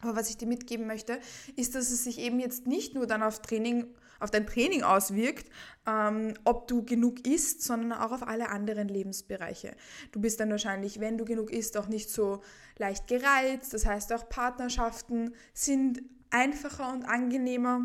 Aber 0.02 0.16
was 0.16 0.30
ich 0.30 0.38
dir 0.38 0.48
mitgeben 0.48 0.88
möchte, 0.88 1.20
ist, 1.56 1.76
dass 1.76 1.92
es 1.92 2.06
sich 2.06 2.20
eben 2.20 2.40
jetzt 2.40 2.68
nicht 2.68 2.96
nur 2.96 3.06
dann 3.06 3.22
auf 3.22 3.42
Training, 3.42 3.86
auf 4.20 4.32
dein 4.32 4.48
Training 4.48 4.84
auswirkt, 4.84 5.50
ähm, 5.86 6.34
ob 6.46 6.68
du 6.68 6.84
genug 6.84 7.28
isst, 7.28 7.64
sondern 7.64 7.94
auch 7.94 8.14
auf 8.14 8.26
alle 8.26 8.50
anderen 8.50 8.88
Lebensbereiche. 8.88 9.76
Du 10.12 10.22
bist 10.22 10.40
dann 10.40 10.52
wahrscheinlich, 10.52 11.02
wenn 11.02 11.18
du 11.18 11.26
genug 11.26 11.52
isst, 11.52 11.76
auch 11.78 11.88
nicht 11.88 12.10
so 12.10 12.42
leicht 12.78 13.08
gereizt. 13.08 13.74
Das 13.74 13.86
heißt, 13.86 14.14
auch 14.14 14.30
Partnerschaften 14.30 15.36
sind 15.54 16.02
einfacher 16.30 16.94
und 16.94 17.04
angenehmer. 17.04 17.82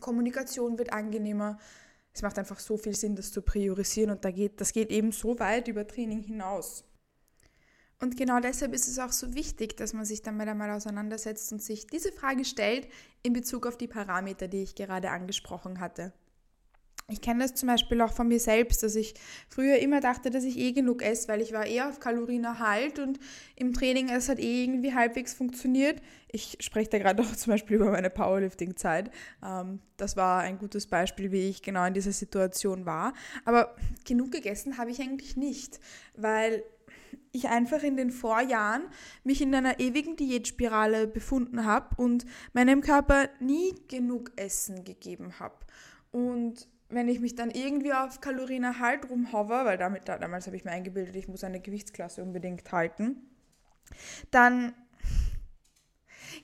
Kommunikation 0.00 0.78
wird 0.78 0.92
angenehmer. 0.92 1.58
Es 2.12 2.20
macht 2.22 2.38
einfach 2.38 2.60
so 2.60 2.76
viel 2.76 2.94
Sinn, 2.94 3.16
das 3.16 3.32
zu 3.32 3.40
priorisieren 3.42 4.10
und 4.10 4.24
da 4.24 4.30
geht, 4.30 4.60
das 4.60 4.72
geht 4.72 4.90
eben 4.90 5.10
so 5.10 5.38
weit 5.38 5.68
über 5.68 5.86
Training 5.86 6.22
hinaus. 6.22 6.84
Und 8.00 8.16
genau 8.16 8.40
deshalb 8.40 8.74
ist 8.74 8.88
es 8.88 8.98
auch 8.98 9.12
so 9.12 9.34
wichtig, 9.34 9.76
dass 9.76 9.92
man 9.92 10.04
sich 10.04 10.22
damit 10.22 10.48
einmal 10.48 10.70
auseinandersetzt 10.70 11.52
und 11.52 11.62
sich 11.62 11.86
diese 11.86 12.12
Frage 12.12 12.44
stellt 12.44 12.88
in 13.22 13.32
Bezug 13.32 13.66
auf 13.66 13.76
die 13.76 13.86
Parameter, 13.86 14.48
die 14.48 14.62
ich 14.62 14.74
gerade 14.74 15.10
angesprochen 15.10 15.80
hatte. 15.80 16.12
Ich 17.08 17.20
kenne 17.20 17.42
das 17.42 17.54
zum 17.54 17.66
Beispiel 17.66 18.00
auch 18.00 18.14
von 18.14 18.28
mir 18.28 18.40
selbst, 18.40 18.82
dass 18.82 18.96
ich 18.96 19.14
früher 19.50 19.78
immer 19.78 20.00
dachte, 20.00 20.30
dass 20.30 20.42
ich 20.42 20.56
eh 20.58 20.72
genug 20.72 21.02
esse, 21.02 21.28
weil 21.28 21.42
ich 21.42 21.52
war 21.52 21.66
eher 21.66 21.90
auf 21.90 22.00
Kalorienerhalt 22.00 22.98
und 22.98 23.20
im 23.56 23.74
Training 23.74 24.08
es 24.08 24.30
hat 24.30 24.38
eh 24.38 24.64
irgendwie 24.64 24.94
halbwegs 24.94 25.34
funktioniert. 25.34 26.00
Ich 26.32 26.56
spreche 26.60 26.88
da 26.88 26.98
gerade 26.98 27.22
auch 27.22 27.36
zum 27.36 27.52
Beispiel 27.52 27.76
über 27.76 27.90
meine 27.90 28.08
Powerlifting-Zeit. 28.08 29.10
Ähm, 29.44 29.80
das 29.98 30.16
war 30.16 30.40
ein 30.40 30.56
gutes 30.56 30.86
Beispiel, 30.86 31.30
wie 31.30 31.50
ich 31.50 31.60
genau 31.60 31.84
in 31.84 31.92
dieser 31.92 32.12
Situation 32.12 32.86
war. 32.86 33.12
Aber 33.44 33.76
genug 34.06 34.32
gegessen 34.32 34.78
habe 34.78 34.90
ich 34.90 34.98
eigentlich 35.00 35.36
nicht, 35.36 35.80
weil 36.16 36.62
ich 37.32 37.48
einfach 37.48 37.82
in 37.82 37.96
den 37.96 38.10
Vorjahren 38.10 38.82
mich 39.22 39.40
in 39.40 39.54
einer 39.54 39.80
ewigen 39.80 40.16
Diätspirale 40.16 41.06
befunden 41.06 41.64
habe 41.64 41.94
und 41.96 42.26
meinem 42.52 42.80
Körper 42.80 43.28
nie 43.40 43.74
genug 43.88 44.32
Essen 44.36 44.84
gegeben 44.84 45.38
habe. 45.38 45.56
Und 46.10 46.68
wenn 46.88 47.08
ich 47.08 47.20
mich 47.20 47.34
dann 47.34 47.50
irgendwie 47.50 47.92
auf 47.92 48.20
Kalorienerhalt 48.20 49.10
rumhover, 49.10 49.64
weil 49.64 49.78
damit, 49.78 50.08
damals 50.08 50.46
habe 50.46 50.56
ich 50.56 50.64
mir 50.64 50.70
eingebildet, 50.70 51.16
ich 51.16 51.28
muss 51.28 51.44
eine 51.44 51.60
Gewichtsklasse 51.60 52.22
unbedingt 52.22 52.70
halten, 52.70 53.16
dann 54.30 54.74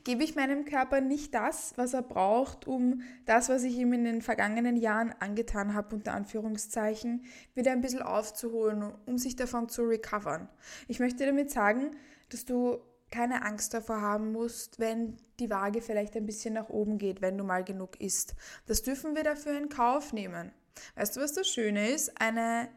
gebe 0.05 0.25
ich 0.25 0.37
meinem 0.37 0.65
Körper 0.65 1.01
nicht 1.01 1.35
das, 1.35 1.73
was 1.77 1.95
er 1.95 2.03
braucht, 2.03 2.67
um 2.67 3.03
das, 3.27 3.49
was 3.49 3.63
ich 3.63 3.77
ihm 3.77 3.93
in 3.93 4.05
den 4.05 4.23
vergangenen 4.23 4.77
Jahren 4.77 5.15
angetan 5.21 5.75
habe, 5.75 5.95
unter 5.95 6.13
Anführungszeichen, 6.13 7.25
wieder 7.55 7.73
ein 7.73 7.81
bisschen 7.81 8.03
aufzuholen, 8.03 8.93
um 9.07 9.19
sich 9.19 9.37
davon 9.37 9.69
zu 9.69 9.83
recovern. 9.83 10.49
Ich 10.89 11.01
möchte 11.01 11.27
damit 11.27 11.51
sagen, 11.51 11.91
dass 12.31 12.45
du 12.45 12.79
keine 13.11 13.43
Angst 13.45 13.75
davor 13.75 14.01
haben 14.01 14.33
musst, 14.33 14.79
wenn 14.79 15.17
die 15.41 15.51
Waage 15.51 15.83
vielleicht 15.83 16.17
ein 16.17 16.27
bisschen 16.27 16.55
nach 16.55 16.69
oben 16.69 16.99
geht, 16.99 17.21
wenn 17.21 17.37
du 17.37 17.45
mal 17.45 17.65
genug 17.65 18.01
isst. 18.01 18.35
Das 18.67 18.83
dürfen 18.83 19.17
wir 19.17 19.25
dafür 19.25 19.57
in 19.59 19.69
Kauf 19.69 20.13
nehmen. 20.13 20.53
Weißt 20.95 21.17
du, 21.17 21.21
was 21.21 21.33
das 21.33 21.49
Schöne 21.49 21.91
ist? 21.91 22.21
Eine 22.21 22.69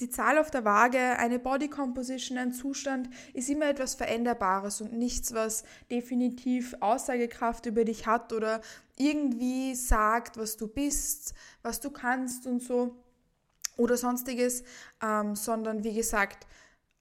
die 0.00 0.08
Zahl 0.08 0.38
auf 0.38 0.50
der 0.50 0.64
Waage, 0.64 0.98
eine 0.98 1.38
Body 1.38 1.68
Composition, 1.68 2.38
ein 2.38 2.52
Zustand 2.52 3.10
ist 3.34 3.50
immer 3.50 3.66
etwas 3.66 3.94
Veränderbares 3.94 4.80
und 4.80 4.92
nichts, 4.92 5.34
was 5.34 5.64
definitiv 5.90 6.74
Aussagekraft 6.80 7.66
über 7.66 7.84
dich 7.84 8.06
hat 8.06 8.32
oder 8.32 8.60
irgendwie 8.96 9.74
sagt, 9.74 10.36
was 10.36 10.56
du 10.56 10.68
bist, 10.68 11.34
was 11.62 11.80
du 11.80 11.90
kannst 11.90 12.46
und 12.46 12.62
so 12.62 12.96
oder 13.76 13.96
sonstiges, 13.96 14.62
ähm, 15.02 15.36
sondern 15.36 15.84
wie 15.84 15.94
gesagt, 15.94 16.46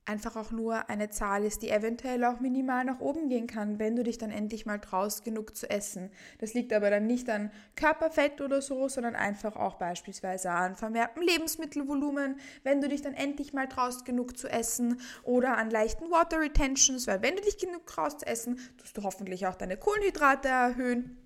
einfach 0.06 0.36
auch 0.36 0.52
nur 0.52 0.90
eine 0.90 1.10
Zahl 1.10 1.46
ist, 1.46 1.62
die 1.62 1.70
eventuell 1.70 2.24
auch 2.26 2.40
minimal 2.40 2.84
nach 2.84 3.00
oben 3.00 3.30
gehen 3.30 3.46
kann, 3.46 3.78
wenn 3.78 3.96
du 3.96 4.04
dich 4.04 4.18
dann 4.18 4.32
endlich 4.32 4.66
mal 4.66 4.80
traust, 4.80 5.24
genug 5.24 5.56
zu 5.56 5.70
essen. 5.70 6.10
Das 6.40 6.54
liegt 6.56 6.74
aber 6.74 6.90
dann 6.90 7.06
nicht 7.06 7.30
an 7.30 7.52
Körperfett 7.76 8.42
oder 8.42 8.62
so, 8.62 8.88
sondern 8.88 9.16
einfach 9.16 9.56
auch 9.56 9.76
beispielsweise 9.76 10.50
an 10.50 10.76
vermehrtem 10.76 11.22
Lebensmittelvolumen, 11.22 12.40
wenn 12.64 12.82
du 12.82 12.90
dich 12.90 13.04
dann 13.04 13.14
endlich 13.14 13.54
mal 13.54 13.68
traust, 13.68 14.04
genug 14.04 14.36
zu 14.36 14.48
essen 14.48 15.00
oder 15.24 15.58
an 15.58 15.70
leichten 15.70 16.10
Water 16.10 16.40
Retentions, 16.40 17.06
weil 17.06 17.22
wenn 17.22 17.36
du 17.36 17.44
dich 17.44 17.60
genug 17.60 17.86
traust 17.86 18.22
zu 18.22 18.26
essen, 18.26 18.60
tust 18.78 18.98
du 18.98 19.04
hoffentlich 19.04 19.46
auch 19.46 19.56
deine 19.56 19.78
Kohlenhydrate 19.78 20.48
erhöhen. 20.48 21.18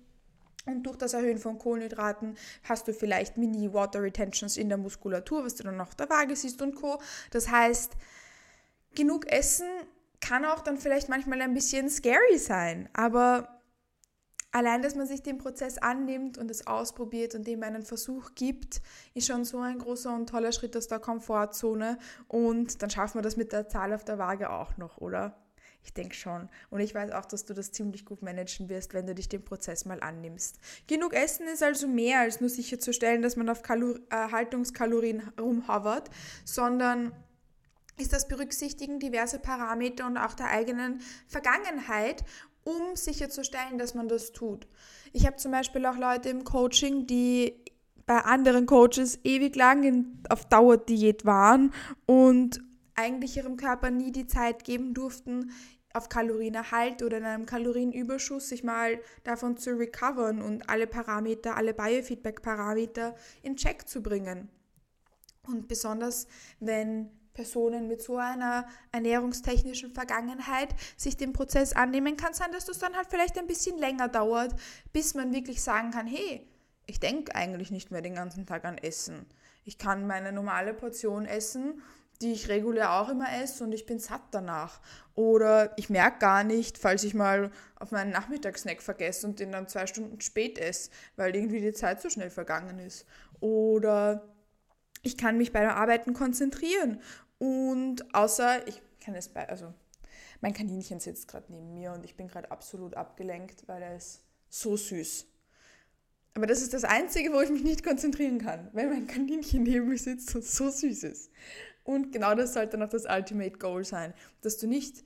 Und 0.66 0.84
durch 0.84 0.96
das 0.96 1.12
Erhöhen 1.12 1.38
von 1.38 1.58
Kohlenhydraten 1.58 2.36
hast 2.62 2.88
du 2.88 2.94
vielleicht 2.94 3.36
Mini-Water 3.36 4.02
Retentions 4.02 4.56
in 4.56 4.70
der 4.70 4.78
Muskulatur, 4.78 5.44
was 5.44 5.56
du 5.56 5.62
dann 5.62 5.80
auf 5.80 5.94
der 5.94 6.08
Waage 6.08 6.34
siehst 6.36 6.62
und 6.62 6.74
Co. 6.74 7.00
Das 7.30 7.50
heißt, 7.50 7.92
genug 8.94 9.26
Essen 9.30 9.66
kann 10.20 10.44
auch 10.44 10.60
dann 10.60 10.78
vielleicht 10.78 11.08
manchmal 11.08 11.42
ein 11.42 11.54
bisschen 11.54 11.90
scary 11.90 12.38
sein, 12.38 12.88
aber 12.94 13.60
allein, 14.52 14.82
dass 14.82 14.94
man 14.94 15.06
sich 15.06 15.22
den 15.22 15.38
Prozess 15.38 15.78
annimmt 15.78 16.38
und 16.38 16.50
es 16.50 16.66
ausprobiert 16.66 17.34
und 17.34 17.46
dem 17.46 17.62
einen 17.62 17.82
Versuch 17.82 18.30
gibt, 18.34 18.80
ist 19.12 19.26
schon 19.26 19.44
so 19.44 19.58
ein 19.58 19.78
großer 19.78 20.14
und 20.14 20.28
toller 20.28 20.52
Schritt 20.52 20.76
aus 20.76 20.88
der 20.88 21.00
Komfortzone 21.00 21.98
und 22.28 22.80
dann 22.80 22.88
schaffen 22.88 23.18
wir 23.18 23.22
das 23.22 23.36
mit 23.36 23.52
der 23.52 23.68
Zahl 23.68 23.92
auf 23.92 24.04
der 24.04 24.18
Waage 24.18 24.50
auch 24.50 24.76
noch, 24.76 24.98
oder? 24.98 25.36
Ich 25.84 25.92
denke 25.92 26.14
schon. 26.14 26.48
Und 26.70 26.80
ich 26.80 26.94
weiß 26.94 27.10
auch, 27.12 27.26
dass 27.26 27.44
du 27.44 27.52
das 27.52 27.70
ziemlich 27.70 28.06
gut 28.06 28.22
managen 28.22 28.70
wirst, 28.70 28.94
wenn 28.94 29.06
du 29.06 29.14
dich 29.14 29.28
dem 29.28 29.44
Prozess 29.44 29.84
mal 29.84 30.00
annimmst. 30.00 30.58
Genug 30.86 31.12
Essen 31.12 31.46
ist 31.46 31.62
also 31.62 31.86
mehr 31.86 32.20
als 32.20 32.40
nur 32.40 32.48
sicherzustellen, 32.48 33.20
dass 33.20 33.36
man 33.36 33.50
auf 33.50 33.60
Kalor 33.60 33.96
äh, 34.08 34.30
Haltungskalorien 34.30 35.28
rumhovert, 35.38 36.08
sondern 36.46 37.12
ist 37.98 38.12
das 38.12 38.28
Berücksichtigen 38.28 38.98
diverser 38.98 39.38
Parameter 39.38 40.06
und 40.06 40.16
auch 40.16 40.34
der 40.34 40.48
eigenen 40.48 41.00
Vergangenheit, 41.28 42.24
um 42.64 42.96
sicherzustellen, 42.96 43.78
dass 43.78 43.94
man 43.94 44.08
das 44.08 44.32
tut. 44.32 44.66
Ich 45.12 45.26
habe 45.26 45.36
zum 45.36 45.52
Beispiel 45.52 45.84
auch 45.86 45.96
Leute 45.96 46.28
im 46.30 46.44
Coaching, 46.44 47.06
die 47.06 47.54
bei 48.06 48.18
anderen 48.20 48.66
Coaches 48.66 49.18
ewig 49.24 49.56
lang 49.56 49.84
in, 49.84 50.22
auf 50.28 50.46
Dauerdiät 50.46 51.24
waren 51.24 51.72
und 52.06 52.62
eigentlich 52.94 53.36
ihrem 53.36 53.56
Körper 53.56 53.90
nie 53.90 54.12
die 54.12 54.26
Zeit 54.26 54.64
geben 54.64 54.94
durften, 54.94 55.52
auf 55.94 56.08
Kalorienerhalt 56.08 57.02
oder 57.02 57.18
in 57.18 57.24
einem 57.24 57.46
Kalorienüberschuss 57.46 58.48
sich 58.48 58.64
mal 58.64 59.00
davon 59.22 59.56
zu 59.56 59.78
recovern 59.78 60.42
und 60.42 60.68
alle 60.68 60.88
Parameter, 60.88 61.56
alle 61.56 61.72
Biofeedback-Parameter 61.72 63.14
in 63.42 63.56
Check 63.56 63.88
zu 63.88 64.02
bringen. 64.02 64.48
Und 65.46 65.68
besonders 65.68 66.26
wenn 66.58 67.10
Personen 67.34 67.88
mit 67.88 68.00
so 68.00 68.16
einer 68.16 68.66
ernährungstechnischen 68.92 69.92
Vergangenheit 69.92 70.68
sich 70.96 71.16
dem 71.16 71.32
Prozess 71.32 71.72
annehmen, 71.72 72.16
kann 72.16 72.32
sein, 72.32 72.52
dass 72.52 72.64
das 72.64 72.78
dann 72.78 72.96
halt 72.96 73.08
vielleicht 73.10 73.38
ein 73.38 73.46
bisschen 73.46 73.76
länger 73.78 74.08
dauert, 74.08 74.54
bis 74.92 75.14
man 75.14 75.34
wirklich 75.34 75.62
sagen 75.62 75.90
kann, 75.90 76.06
hey, 76.06 76.48
ich 76.86 77.00
denke 77.00 77.34
eigentlich 77.34 77.70
nicht 77.70 77.90
mehr 77.90 78.02
den 78.02 78.14
ganzen 78.14 78.46
Tag 78.46 78.64
an 78.64 78.78
Essen. 78.78 79.26
Ich 79.64 79.78
kann 79.78 80.06
meine 80.06 80.32
normale 80.32 80.74
Portion 80.74 81.26
essen, 81.26 81.82
die 82.20 82.32
ich 82.32 82.48
regulär 82.48 82.92
auch 82.92 83.08
immer 83.08 83.26
esse 83.42 83.64
und 83.64 83.72
ich 83.72 83.86
bin 83.86 83.98
satt 83.98 84.22
danach. 84.30 84.80
Oder 85.14 85.76
ich 85.76 85.90
merke 85.90 86.18
gar 86.18 86.44
nicht, 86.44 86.78
falls 86.78 87.02
ich 87.04 87.14
mal 87.14 87.50
auf 87.76 87.90
meinen 87.90 88.10
Nachmittagssnack 88.10 88.82
vergesse 88.82 89.26
und 89.26 89.40
den 89.40 89.52
dann 89.52 89.68
zwei 89.68 89.86
Stunden 89.86 90.20
spät 90.20 90.58
esse, 90.58 90.90
weil 91.16 91.34
irgendwie 91.34 91.60
die 91.60 91.72
Zeit 91.72 92.00
so 92.00 92.10
schnell 92.10 92.30
vergangen 92.30 92.78
ist. 92.78 93.06
Oder 93.40 94.28
ich 95.02 95.18
kann 95.18 95.36
mich 95.36 95.52
beim 95.52 95.68
Arbeiten 95.68 96.14
konzentrieren 96.14 97.00
und 97.38 98.14
außer, 98.14 98.66
ich 98.68 98.80
kann 99.00 99.14
es 99.14 99.28
bei, 99.28 99.48
also 99.48 99.72
mein 100.40 100.52
Kaninchen 100.52 101.00
sitzt 101.00 101.28
gerade 101.28 101.52
neben 101.52 101.74
mir 101.74 101.92
und 101.92 102.04
ich 102.04 102.16
bin 102.16 102.28
gerade 102.28 102.50
absolut 102.50 102.94
abgelenkt, 102.94 103.66
weil 103.66 103.82
er 103.82 103.96
ist 103.96 104.22
so 104.48 104.76
süß. 104.76 105.26
Aber 106.34 106.46
das 106.46 106.62
ist 106.62 106.74
das 106.74 106.84
Einzige, 106.84 107.32
wo 107.32 107.40
ich 107.40 107.50
mich 107.50 107.62
nicht 107.62 107.84
konzentrieren 107.84 108.38
kann, 108.38 108.68
weil 108.72 108.88
mein 108.88 109.06
Kaninchen 109.06 109.62
neben 109.62 109.88
mir 109.88 109.98
sitzt 109.98 110.34
und 110.34 110.44
so 110.44 110.68
süß 110.70 111.04
ist. 111.04 111.30
Und 111.84 112.12
genau 112.12 112.34
das 112.34 112.54
sollte 112.54 112.76
noch 112.76 112.88
das 112.88 113.04
Ultimate 113.04 113.58
Goal 113.58 113.84
sein, 113.84 114.14
dass 114.40 114.58
du 114.58 114.66
nicht 114.66 115.04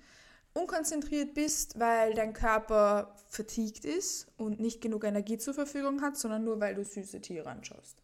unkonzentriert 0.55 1.35
bist, 1.35 1.79
weil 1.79 2.15
dein 2.15 2.33
Körper 2.33 3.15
fatigued 3.29 3.85
ist 3.85 4.27
und 4.37 4.61
nicht 4.61 4.81
genug 4.81 5.05
Energie 5.05 5.39
zur 5.39 5.55
Verfügung 5.55 6.03
hat, 6.03 6.17
sondern 6.17 6.45
nur 6.45 6.61
weil 6.61 6.75
du 6.75 6.85
süße 6.85 7.21
Tiere 7.21 7.49
anschaust. 7.51 8.03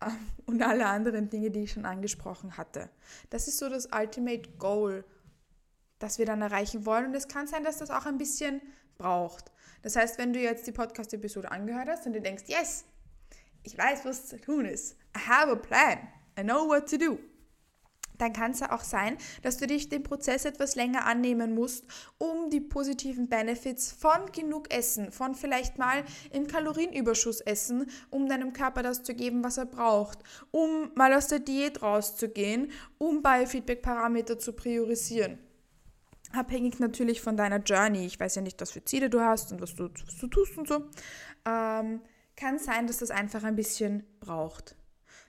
und 0.46 0.62
alle 0.62 0.86
anderen 0.86 1.30
Dinge, 1.30 1.50
die 1.50 1.64
ich 1.64 1.72
schon 1.72 1.86
angesprochen 1.86 2.56
hatte. 2.56 2.90
Das 3.30 3.48
ist 3.48 3.58
so 3.58 3.68
das 3.68 3.88
Ultimate 3.92 4.48
Goal, 4.58 5.04
das 5.98 6.18
wir 6.18 6.26
dann 6.26 6.42
erreichen 6.42 6.86
wollen. 6.86 7.06
Und 7.06 7.14
es 7.14 7.28
kann 7.28 7.46
sein, 7.46 7.64
dass 7.64 7.78
das 7.78 7.90
auch 7.90 8.06
ein 8.06 8.18
bisschen 8.18 8.60
braucht. 8.98 9.52
Das 9.82 9.96
heißt, 9.96 10.18
wenn 10.18 10.32
du 10.32 10.40
jetzt 10.40 10.66
die 10.66 10.72
Podcast-Episode 10.72 11.50
angehört 11.50 11.88
hast 11.88 12.06
und 12.06 12.12
du 12.12 12.20
denkst, 12.20 12.44
yes, 12.46 12.84
ich 13.62 13.76
weiß, 13.76 14.04
was 14.04 14.26
zu 14.26 14.40
tun 14.40 14.64
ist. 14.64 14.96
I 15.16 15.20
have 15.28 15.50
a 15.50 15.56
plan. 15.56 15.98
I 16.38 16.42
know 16.42 16.68
what 16.68 16.88
to 16.90 16.96
do. 16.96 17.18
Dann 18.18 18.32
kann 18.32 18.52
es 18.52 18.60
ja 18.60 18.72
auch 18.72 18.82
sein, 18.82 19.16
dass 19.42 19.56
du 19.56 19.66
dich 19.66 19.88
dem 19.88 20.02
Prozess 20.02 20.44
etwas 20.44 20.74
länger 20.74 21.06
annehmen 21.06 21.54
musst, 21.54 21.84
um 22.18 22.50
die 22.50 22.60
positiven 22.60 23.28
Benefits 23.28 23.92
von 23.92 24.32
genug 24.32 24.72
Essen, 24.72 25.12
von 25.12 25.34
vielleicht 25.34 25.78
mal 25.78 26.04
im 26.32 26.46
Kalorienüberschuss 26.46 27.40
essen, 27.40 27.90
um 28.10 28.28
deinem 28.28 28.52
Körper 28.52 28.82
das 28.82 29.02
zu 29.02 29.14
geben, 29.14 29.44
was 29.44 29.58
er 29.58 29.66
braucht, 29.66 30.18
um 30.50 30.90
mal 30.94 31.12
aus 31.14 31.28
der 31.28 31.40
Diät 31.40 31.82
rauszugehen, 31.82 32.70
um 32.98 33.22
Biofeedback-Parameter 33.22 34.38
zu 34.38 34.52
priorisieren. 34.52 35.38
Abhängig 36.32 36.80
natürlich 36.80 37.20
von 37.20 37.36
deiner 37.36 37.58
Journey. 37.58 38.04
Ich 38.04 38.18
weiß 38.18 38.34
ja 38.34 38.42
nicht, 38.42 38.60
was 38.60 38.72
für 38.72 38.84
Ziele 38.84 39.08
du 39.08 39.20
hast 39.20 39.52
und 39.52 39.60
was 39.60 39.74
du, 39.74 39.88
was 40.04 40.16
du 40.18 40.26
tust 40.26 40.58
und 40.58 40.68
so. 40.68 40.84
Ähm, 41.46 42.00
kann 42.36 42.58
sein, 42.58 42.86
dass 42.86 42.98
das 42.98 43.10
einfach 43.10 43.44
ein 43.44 43.56
bisschen 43.56 44.04
braucht. 44.20 44.76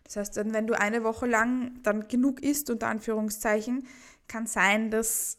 Das 0.08 0.16
heißt, 0.16 0.38
wenn 0.38 0.68
du 0.68 0.80
eine 0.80 1.04
Woche 1.04 1.26
lang 1.26 1.84
dann 1.84 2.08
genug 2.08 2.42
isst, 2.42 2.70
unter 2.70 2.88
Anführungszeichen, 2.88 3.86
kann 4.28 4.48
sein, 4.48 4.90
dass 4.90 5.38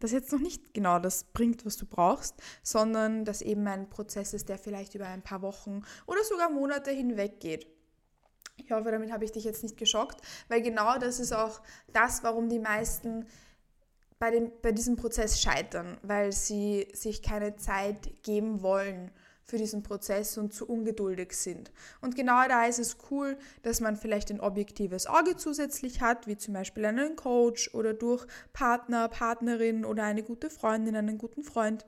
das 0.00 0.10
jetzt 0.10 0.32
noch 0.32 0.40
nicht 0.40 0.74
genau 0.74 0.98
das 0.98 1.24
bringt, 1.24 1.64
was 1.64 1.76
du 1.76 1.86
brauchst, 1.86 2.34
sondern 2.62 3.24
dass 3.24 3.42
eben 3.42 3.66
ein 3.68 3.88
Prozess 3.88 4.34
ist, 4.34 4.48
der 4.48 4.58
vielleicht 4.58 4.94
über 4.94 5.06
ein 5.06 5.22
paar 5.22 5.40
Wochen 5.40 5.82
oder 6.06 6.22
sogar 6.24 6.50
Monate 6.50 6.90
hinweg 6.90 7.40
geht. 7.40 7.66
Ich 8.56 8.72
hoffe, 8.72 8.90
damit 8.90 9.12
habe 9.12 9.24
ich 9.24 9.32
dich 9.32 9.44
jetzt 9.44 9.62
nicht 9.62 9.76
geschockt, 9.76 10.20
weil 10.48 10.62
genau 10.62 10.98
das 10.98 11.20
ist 11.20 11.32
auch 11.32 11.62
das, 11.92 12.24
warum 12.24 12.48
die 12.48 12.58
meisten 12.58 13.26
bei, 14.18 14.30
dem, 14.30 14.50
bei 14.62 14.72
diesem 14.72 14.96
Prozess 14.96 15.40
scheitern, 15.40 15.98
weil 16.02 16.32
sie 16.32 16.88
sich 16.92 17.22
keine 17.22 17.56
Zeit 17.56 18.22
geben 18.22 18.62
wollen 18.62 19.12
für 19.46 19.58
diesen 19.58 19.82
Prozess 19.82 20.36
und 20.38 20.52
zu 20.52 20.68
ungeduldig 20.68 21.32
sind. 21.32 21.70
Und 22.00 22.16
genau 22.16 22.46
da 22.48 22.66
ist 22.66 22.80
es 22.80 22.96
cool, 23.10 23.38
dass 23.62 23.80
man 23.80 23.96
vielleicht 23.96 24.30
ein 24.30 24.40
objektives 24.40 25.06
Auge 25.06 25.36
zusätzlich 25.36 26.00
hat, 26.00 26.26
wie 26.26 26.36
zum 26.36 26.52
Beispiel 26.54 26.84
einen 26.84 27.14
Coach 27.14 27.72
oder 27.72 27.94
durch 27.94 28.26
Partner, 28.52 29.08
Partnerin 29.08 29.84
oder 29.84 30.02
eine 30.02 30.24
gute 30.24 30.50
Freundin, 30.50 30.96
einen 30.96 31.18
guten 31.18 31.42
Freund 31.42 31.86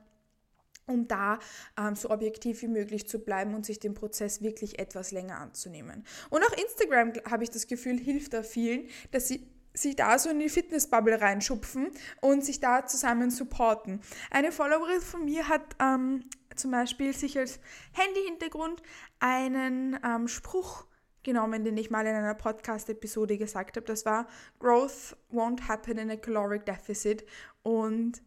um 0.85 1.07
da 1.07 1.37
ähm, 1.77 1.95
so 1.95 2.09
objektiv 2.09 2.63
wie 2.63 2.67
möglich 2.67 3.07
zu 3.07 3.19
bleiben 3.19 3.53
und 3.53 3.63
sich 3.63 3.79
den 3.79 3.93
Prozess 3.93 4.41
wirklich 4.41 4.79
etwas 4.79 5.11
länger 5.11 5.37
anzunehmen. 5.37 6.03
Und 6.31 6.43
auch 6.43 6.53
Instagram, 6.53 7.13
habe 7.29 7.43
ich 7.43 7.51
das 7.51 7.67
Gefühl, 7.67 7.99
hilft 7.99 8.33
da 8.33 8.41
vielen, 8.41 8.87
dass 9.11 9.27
sie 9.27 9.47
sich 9.75 9.95
da 9.95 10.17
so 10.17 10.31
in 10.31 10.39
die 10.39 10.49
Fitnessbubble 10.49 11.21
reinschupfen 11.21 11.91
und 12.21 12.43
sich 12.43 12.59
da 12.59 12.87
zusammen 12.87 13.29
supporten. 13.29 14.01
Eine 14.31 14.51
Followerin 14.51 14.99
von 14.99 15.25
mir 15.25 15.47
hat 15.47 15.75
ähm, 15.79 16.23
zum 16.59 16.71
Beispiel 16.71 17.13
sich 17.15 17.37
als 17.37 17.59
Handy-Hintergrund 17.93 18.81
einen 19.19 19.99
ähm, 20.03 20.27
Spruch 20.27 20.85
genommen, 21.23 21.63
den 21.63 21.77
ich 21.77 21.89
mal 21.89 22.05
in 22.05 22.15
einer 22.15 22.35
Podcast-Episode 22.35 23.37
gesagt 23.37 23.77
habe. 23.77 23.85
Das 23.85 24.05
war 24.05 24.27
Growth 24.59 25.17
won't 25.31 25.67
happen 25.67 25.97
in 25.97 26.11
a 26.11 26.15
caloric 26.15 26.65
deficit. 26.65 27.25
Und 27.63 28.21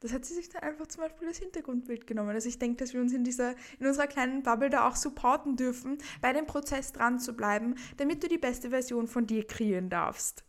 das 0.00 0.12
hat 0.12 0.24
sie 0.24 0.34
sich 0.34 0.48
dann 0.48 0.62
einfach 0.62 0.86
zum 0.86 1.02
Beispiel 1.02 1.26
als 1.26 1.38
Hintergrundbild 1.38 2.06
genommen. 2.06 2.30
Also 2.30 2.48
ich 2.48 2.58
denke, 2.58 2.76
dass 2.76 2.94
wir 2.94 3.00
uns 3.00 3.12
in, 3.12 3.24
dieser, 3.24 3.54
in 3.78 3.86
unserer 3.86 4.06
kleinen 4.06 4.42
Bubble 4.42 4.70
da 4.70 4.88
auch 4.88 4.96
supporten 4.96 5.56
dürfen, 5.56 5.98
bei 6.20 6.32
dem 6.32 6.46
Prozess 6.46 6.92
dran 6.92 7.18
zu 7.18 7.34
bleiben, 7.34 7.74
damit 7.96 8.22
du 8.22 8.28
die 8.28 8.38
beste 8.38 8.70
Version 8.70 9.08
von 9.08 9.26
dir 9.26 9.46
kreieren 9.46 9.90
darfst. 9.90 10.44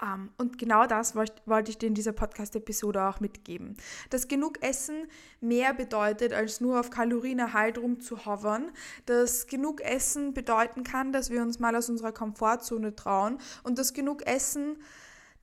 Um, 0.00 0.08
ähm, 0.08 0.30
und 0.38 0.58
genau 0.58 0.86
das 0.86 1.16
wollte 1.16 1.70
ich 1.70 1.78
dir 1.78 1.86
in 1.86 1.94
dieser 1.94 2.12
Podcast-Episode 2.12 3.02
auch 3.08 3.20
mitgeben. 3.20 3.76
Dass 4.10 4.28
genug 4.28 4.62
Essen 4.62 5.08
mehr 5.40 5.74
bedeutet, 5.74 6.32
als 6.32 6.60
nur 6.60 6.78
auf 6.78 6.90
Kalorienerhalt 6.90 7.78
rumzuhovern. 7.78 8.70
Dass 9.06 9.46
genug 9.46 9.80
Essen 9.80 10.34
bedeuten 10.34 10.84
kann, 10.84 11.12
dass 11.12 11.30
wir 11.30 11.42
uns 11.42 11.58
mal 11.58 11.74
aus 11.74 11.90
unserer 11.90 12.12
Komfortzone 12.12 12.94
trauen. 12.94 13.38
Und 13.64 13.78
dass 13.78 13.92
genug 13.92 14.26
Essen 14.26 14.76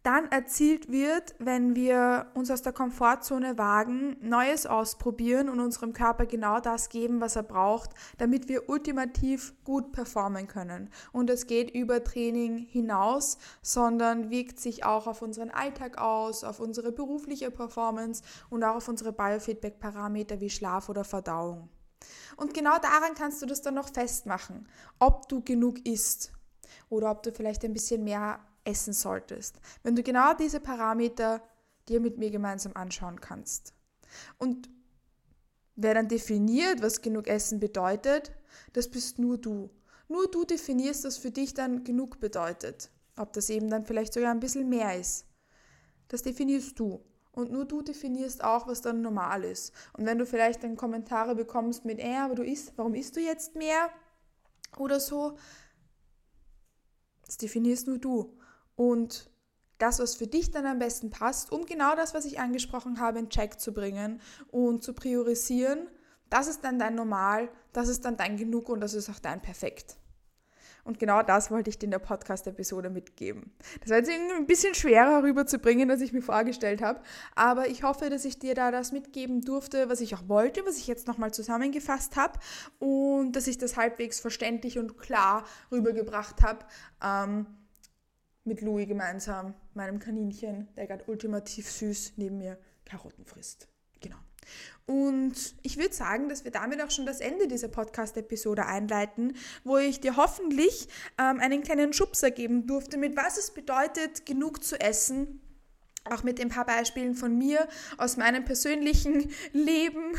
dann 0.06 0.32
erzielt 0.32 0.92
wird, 0.92 1.34
wenn 1.40 1.76
wir 1.76 2.28
uns 2.36 2.52
aus 2.52 2.62
der 2.62 2.74
Komfortzone 2.74 3.58
wagen, 3.58 4.18
Neues 4.22 4.68
ausprobieren 4.68 5.50
und 5.50 5.60
unserem 5.60 5.94
Körper 5.94 6.28
genau 6.28 6.60
das 6.60 6.90
geben, 6.90 7.22
was 7.22 7.36
er 7.36 7.42
braucht, 7.42 7.90
damit 8.20 8.48
wir 8.48 8.70
ultimativ 8.70 9.56
gut 9.64 9.94
performen 9.94 10.48
können. 10.48 10.92
Und 11.12 11.32
es 11.32 11.48
geht 11.48 11.72
über 11.72 12.04
Training 12.04 12.58
hinaus, 12.58 13.40
sondern 13.64 14.30
wirkt 14.30 14.60
sich 14.60 14.86
auch 14.86 15.08
auf 15.08 15.24
unseren 15.24 15.50
Alltag 15.50 15.98
aus, 15.98 16.44
auf 16.44 16.60
unsere 16.60 16.92
berufliche 16.92 17.50
Performance 17.50 18.22
und 18.52 18.64
auch 18.64 18.76
auf 18.76 18.88
unsere 18.88 19.12
Biofeedback-Parameter 19.12 20.40
wie 20.40 20.52
Schlaf 20.52 20.88
oder 20.88 21.04
Verdauung. 21.04 21.70
Und 22.38 22.54
genau 22.54 22.78
daran 22.78 23.16
kannst 23.18 23.42
du 23.42 23.48
das 23.48 23.64
dann 23.64 23.74
noch 23.74 23.90
festmachen, 23.90 24.68
ob 25.00 25.28
du 25.30 25.42
genug 25.42 25.84
isst 25.84 26.32
oder 26.90 27.10
ob 27.10 27.24
du 27.24 27.32
vielleicht 27.32 27.66
ein 27.66 27.74
bisschen 27.74 28.04
mehr 28.04 28.40
essen 28.66 28.94
solltest. 28.94 29.60
Wenn 29.84 29.96
du 29.96 30.04
genau 30.04 30.34
diese 30.34 30.60
Parameter 30.60 31.42
dir 31.88 32.00
mit 32.00 32.18
mir 32.18 32.32
gemeinsam 32.32 32.74
anschauen 32.76 33.22
kannst. 33.22 33.74
Und 34.38 34.70
wer 35.76 35.94
dann 35.94 36.08
definiert, 36.08 36.82
was 36.82 37.02
genug 37.02 37.28
Essen 37.28 37.60
bedeutet, 37.60 38.32
das 38.74 38.90
bist 38.90 39.20
nur 39.20 39.38
du. 39.38 39.70
Nur 40.08 40.30
du 40.30 40.46
definierst, 40.46 41.06
was 41.06 41.18
für 41.18 41.32
dich 41.32 41.54
dann 41.54 41.84
genug 41.84 42.20
bedeutet. 42.20 42.92
Ob 43.18 43.34
das 43.34 43.50
eben 43.50 43.70
dann 43.70 43.86
vielleicht 43.86 44.14
sogar 44.14 44.32
ein 44.32 44.40
bisschen 44.40 44.70
mehr 44.70 45.00
ist. 45.00 45.26
Das 46.08 46.22
definierst 46.22 46.78
du. 46.80 47.04
Und 47.32 47.52
nur 47.52 47.66
du 47.66 47.82
definierst 47.82 48.44
auch, 48.44 48.68
was 48.68 48.82
dann 48.82 49.02
normal 49.02 49.44
ist. 49.44 49.74
Und 49.94 50.06
wenn 50.06 50.18
du 50.18 50.26
vielleicht 50.26 50.64
dann 50.64 50.78
Kommentare 50.78 51.36
bekommst 51.36 51.84
mit, 51.84 52.00
äh, 52.00 52.16
aber 52.16 52.36
du 52.36 52.44
isst, 52.44 52.74
warum 52.78 52.94
isst 52.94 53.16
du 53.16 53.20
jetzt 53.20 53.56
mehr? 53.56 53.90
Oder 54.78 55.00
so, 55.00 55.38
das 57.26 57.38
definierst 57.38 57.88
nur 57.88 57.98
du 57.98 58.38
und 58.76 59.30
das, 59.78 60.00
was 60.00 60.16
für 60.16 60.28
dich 60.28 60.52
dann 60.52 60.66
am 60.66 60.80
besten 60.80 61.10
passt, 61.10 61.52
um 61.52 61.66
genau 61.66 61.96
das, 61.96 62.14
was 62.14 62.26
ich 62.26 62.40
angesprochen 62.40 63.00
habe, 63.00 63.20
in 63.20 63.30
Check 63.30 63.60
zu 63.60 63.74
bringen 63.74 64.22
und 64.52 64.84
zu 64.84 64.94
priorisieren, 64.94 65.90
das 66.30 66.48
ist 66.48 66.64
dann 66.64 66.80
dein 66.80 66.96
Normal, 66.96 67.50
das 67.74 67.90
ist 67.90 68.06
dann 68.06 68.18
dein 68.18 68.38
Genug 68.38 68.70
und 68.70 68.80
das 68.80 68.94
ist 68.94 69.10
auch 69.10 69.20
dein 69.20 69.42
Perfekt. 69.42 69.98
Und 70.86 71.00
genau 71.00 71.24
das 71.24 71.50
wollte 71.50 71.72
ich 71.72 71.80
dir 71.80 71.86
in 71.86 71.92
der 71.92 72.00
Podcast-Episode 72.00 72.92
mitgeben. 72.92 73.52
Das 73.82 73.90
war 73.90 73.98
jetzt 73.98 74.10
ein 74.12 74.46
bisschen 74.46 74.76
schwerer 74.76 75.24
rüberzubringen, 75.24 75.90
als 75.90 76.00
ich 76.02 76.14
mir 76.14 76.22
vorgestellt 76.22 76.84
habe. 76.84 77.02
Aber 77.34 77.68
ich 77.68 77.82
hoffe, 77.82 78.12
dass 78.12 78.24
ich 78.24 78.38
dir 78.38 78.54
da 78.54 78.70
das 78.70 78.92
mitgeben 78.92 79.42
durfte, 79.42 79.90
was 79.90 80.00
ich 80.00 80.14
auch 80.14 80.30
wollte, 80.30 80.64
was 80.64 80.78
ich 80.78 80.86
jetzt 80.86 81.08
nochmal 81.08 81.34
zusammengefasst 81.34 82.16
habe. 82.18 82.40
Und 82.78 83.32
dass 83.32 83.48
ich 83.48 83.58
das 83.58 83.78
halbwegs 83.78 84.20
verständlich 84.20 84.78
und 84.78 85.00
klar 85.00 85.46
rübergebracht 85.72 86.44
habe. 86.44 86.60
Ähm, 87.04 87.48
mit 88.46 88.62
Louis 88.62 88.88
gemeinsam, 88.88 89.54
meinem 89.74 90.00
Kaninchen, 90.00 90.68
der 90.76 90.88
gerade 90.88 91.04
ultimativ 91.08 91.70
süß 91.70 92.14
neben 92.18 92.38
mir 92.38 92.58
Karotten 92.86 93.26
frisst. 93.26 93.68
Genau. 94.00 94.18
Und 94.86 95.56
ich 95.64 95.78
würde 95.78 95.94
sagen, 95.94 96.30
dass 96.30 96.44
wir 96.44 96.52
damit 96.52 96.82
auch 96.82 96.92
schon 96.92 97.08
das 97.08 97.20
Ende 97.20 97.48
dieser 97.48 97.68
Podcast-Episode 97.68 98.66
einleiten, 98.66 99.36
wo 99.64 99.78
ich 99.78 100.00
dir 100.00 100.16
hoffentlich 100.16 100.88
ähm, 101.18 101.40
einen 101.40 101.64
kleinen 101.64 101.92
Schubser 101.92 102.30
geben 102.30 102.68
durfte, 102.68 102.98
mit 102.98 103.18
was 103.18 103.38
es 103.38 103.52
bedeutet, 103.52 104.26
genug 104.26 104.64
zu 104.64 104.80
essen. 104.80 105.42
Auch 106.04 106.22
mit 106.22 106.40
ein 106.40 106.50
paar 106.50 106.68
Beispielen 106.68 107.16
von 107.16 107.36
mir 107.36 107.68
aus 107.98 108.16
meinem 108.16 108.46
persönlichen 108.46 109.28
Leben 109.54 110.14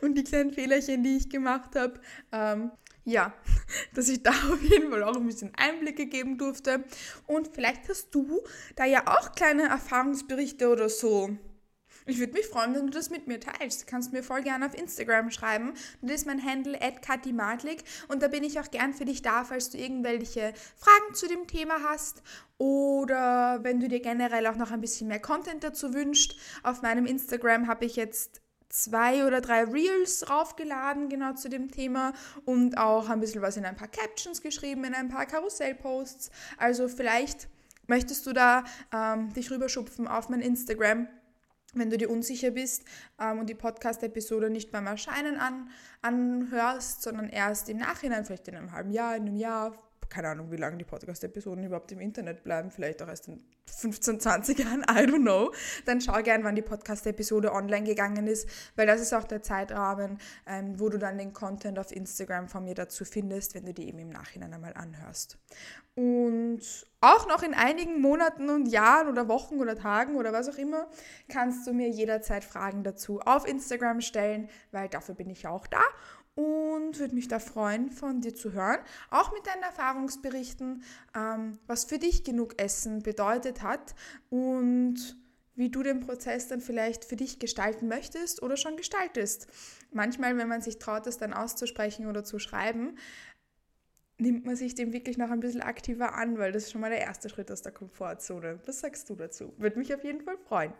und 0.00 0.14
die 0.14 0.22
kleinen 0.22 0.52
Fehlerchen, 0.52 1.02
die 1.02 1.16
ich 1.16 1.28
gemacht 1.28 1.74
habe. 1.74 2.00
Ähm, 2.30 2.70
ja, 3.08 3.32
dass 3.94 4.08
ich 4.08 4.22
da 4.22 4.30
auf 4.52 4.62
jeden 4.62 4.90
Fall 4.90 5.02
auch 5.02 5.16
ein 5.16 5.26
bisschen 5.26 5.52
Einblicke 5.56 6.06
geben 6.06 6.38
durfte. 6.38 6.84
Und 7.26 7.48
vielleicht 7.48 7.88
hast 7.88 8.14
du 8.14 8.42
da 8.76 8.84
ja 8.84 9.06
auch 9.06 9.32
kleine 9.32 9.68
Erfahrungsberichte 9.68 10.68
oder 10.68 10.88
so. 10.88 11.30
Ich 12.06 12.18
würde 12.18 12.32
mich 12.32 12.46
freuen, 12.46 12.74
wenn 12.74 12.86
du 12.86 12.92
das 12.92 13.10
mit 13.10 13.26
mir 13.26 13.38
teilst. 13.38 13.82
Du 13.82 13.86
kannst 13.86 14.14
mir 14.14 14.22
voll 14.22 14.40
gerne 14.40 14.64
auf 14.64 14.74
Instagram 14.74 15.30
schreiben. 15.30 15.74
Das 16.00 16.20
ist 16.20 16.26
mein 16.26 16.42
Handle 16.42 16.78
@katimadlik 17.02 17.84
und 18.08 18.22
da 18.22 18.28
bin 18.28 18.44
ich 18.44 18.58
auch 18.58 18.70
gern 18.70 18.94
für 18.94 19.04
dich 19.04 19.20
da, 19.20 19.44
falls 19.44 19.68
du 19.68 19.76
irgendwelche 19.76 20.54
Fragen 20.76 21.14
zu 21.14 21.28
dem 21.28 21.46
Thema 21.46 21.82
hast 21.84 22.22
oder 22.56 23.60
wenn 23.62 23.78
du 23.78 23.88
dir 23.88 24.00
generell 24.00 24.46
auch 24.46 24.56
noch 24.56 24.70
ein 24.70 24.80
bisschen 24.80 25.08
mehr 25.08 25.20
Content 25.20 25.64
dazu 25.64 25.92
wünschst. 25.92 26.34
Auf 26.62 26.80
meinem 26.80 27.04
Instagram 27.04 27.66
habe 27.68 27.84
ich 27.84 27.96
jetzt 27.96 28.40
zwei 28.68 29.26
oder 29.26 29.40
drei 29.40 29.64
Reels 29.64 30.20
draufgeladen, 30.20 31.08
genau 31.08 31.32
zu 31.34 31.48
dem 31.48 31.70
Thema 31.70 32.12
und 32.44 32.76
auch 32.76 33.08
ein 33.08 33.20
bisschen 33.20 33.42
was 33.42 33.56
in 33.56 33.64
ein 33.64 33.76
paar 33.76 33.88
Captions 33.88 34.42
geschrieben, 34.42 34.84
in 34.84 34.94
ein 34.94 35.08
paar 35.08 35.26
Karussellposts. 35.26 36.30
Also 36.58 36.88
vielleicht 36.88 37.48
möchtest 37.86 38.26
du 38.26 38.32
da 38.32 38.64
ähm, 38.92 39.32
dich 39.32 39.50
rüberschupfen 39.50 40.06
auf 40.06 40.28
mein 40.28 40.40
Instagram, 40.40 41.08
wenn 41.74 41.90
du 41.90 41.98
dir 41.98 42.10
unsicher 42.10 42.50
bist 42.50 42.84
ähm, 43.20 43.40
und 43.40 43.48
die 43.48 43.54
Podcast-Episode 43.54 44.50
nicht 44.50 44.70
beim 44.70 44.86
Erscheinen 44.86 45.38
an, 45.38 45.70
anhörst, 46.02 47.02
sondern 47.02 47.28
erst 47.28 47.68
im 47.68 47.78
Nachhinein, 47.78 48.24
vielleicht 48.24 48.48
in 48.48 48.56
einem 48.56 48.72
halben 48.72 48.90
Jahr, 48.90 49.16
in 49.16 49.22
einem 49.22 49.36
Jahr, 49.36 49.72
keine 50.08 50.28
Ahnung, 50.28 50.50
wie 50.50 50.56
lange 50.56 50.78
die 50.78 50.84
Podcast-Episoden 50.84 51.64
überhaupt 51.64 51.92
im 51.92 52.00
Internet 52.00 52.42
bleiben, 52.44 52.70
vielleicht 52.70 53.02
auch 53.02 53.08
erst 53.08 53.28
in 53.28 53.42
15, 53.66 54.20
20 54.20 54.58
Jahren, 54.58 54.80
I 54.82 55.04
don't 55.06 55.22
know, 55.22 55.52
dann 55.84 56.00
schau 56.00 56.22
gern, 56.22 56.44
wann 56.44 56.54
die 56.54 56.62
Podcast-Episode 56.62 57.52
online 57.52 57.86
gegangen 57.86 58.26
ist, 58.26 58.48
weil 58.76 58.86
das 58.86 59.00
ist 59.00 59.12
auch 59.12 59.24
der 59.24 59.42
Zeitrahmen, 59.42 60.18
ähm, 60.46 60.78
wo 60.80 60.88
du 60.88 60.98
dann 60.98 61.18
den 61.18 61.32
Content 61.32 61.78
auf 61.78 61.92
Instagram 61.92 62.48
von 62.48 62.64
mir 62.64 62.74
dazu 62.74 63.04
findest, 63.04 63.54
wenn 63.54 63.66
du 63.66 63.74
die 63.74 63.88
eben 63.88 63.98
im 63.98 64.10
Nachhinein 64.10 64.52
einmal 64.52 64.74
anhörst. 64.74 65.38
Und 65.94 66.60
auch 67.00 67.26
noch 67.28 67.42
in 67.42 67.54
einigen 67.54 68.00
Monaten 68.00 68.50
und 68.50 68.66
Jahren 68.66 69.08
oder 69.08 69.28
Wochen 69.28 69.58
oder 69.58 69.76
Tagen 69.76 70.16
oder 70.16 70.32
was 70.32 70.48
auch 70.48 70.58
immer, 70.58 70.88
kannst 71.28 71.66
du 71.66 71.72
mir 71.72 71.88
jederzeit 71.88 72.44
Fragen 72.44 72.84
dazu 72.84 73.20
auf 73.20 73.46
Instagram 73.46 74.00
stellen, 74.00 74.48
weil 74.70 74.88
dafür 74.88 75.14
bin 75.14 75.28
ich 75.28 75.46
auch 75.46 75.66
da 75.66 75.80
und 76.38 77.00
würde 77.00 77.16
mich 77.16 77.26
da 77.26 77.40
freuen, 77.40 77.90
von 77.90 78.20
dir 78.20 78.32
zu 78.32 78.52
hören. 78.52 78.78
Auch 79.10 79.32
mit 79.32 79.44
deinen 79.44 79.64
Erfahrungsberichten, 79.64 80.84
ähm, 81.16 81.58
was 81.66 81.84
für 81.84 81.98
dich 81.98 82.22
genug 82.22 82.62
Essen 82.62 83.02
bedeutet 83.02 83.64
hat 83.64 83.96
und 84.30 85.16
wie 85.56 85.68
du 85.68 85.82
den 85.82 85.98
Prozess 85.98 86.46
dann 86.46 86.60
vielleicht 86.60 87.04
für 87.04 87.16
dich 87.16 87.40
gestalten 87.40 87.88
möchtest 87.88 88.40
oder 88.40 88.56
schon 88.56 88.76
gestaltest. 88.76 89.48
Manchmal, 89.90 90.36
wenn 90.36 90.46
man 90.46 90.62
sich 90.62 90.78
traut, 90.78 91.06
das 91.06 91.18
dann 91.18 91.32
auszusprechen 91.32 92.06
oder 92.06 92.22
zu 92.22 92.38
schreiben, 92.38 92.96
nimmt 94.18 94.46
man 94.46 94.54
sich 94.54 94.76
dem 94.76 94.92
wirklich 94.92 95.18
noch 95.18 95.32
ein 95.32 95.40
bisschen 95.40 95.62
aktiver 95.62 96.14
an, 96.14 96.38
weil 96.38 96.52
das 96.52 96.64
ist 96.64 96.70
schon 96.70 96.80
mal 96.80 96.90
der 96.90 97.00
erste 97.00 97.28
Schritt 97.28 97.50
aus 97.50 97.62
der 97.62 97.72
Komfortzone. 97.72 98.60
Was 98.64 98.78
sagst 98.78 99.10
du 99.10 99.16
dazu? 99.16 99.54
Würde 99.58 99.76
mich 99.76 99.92
auf 99.92 100.04
jeden 100.04 100.20
Fall 100.20 100.38
freuen. 100.38 100.72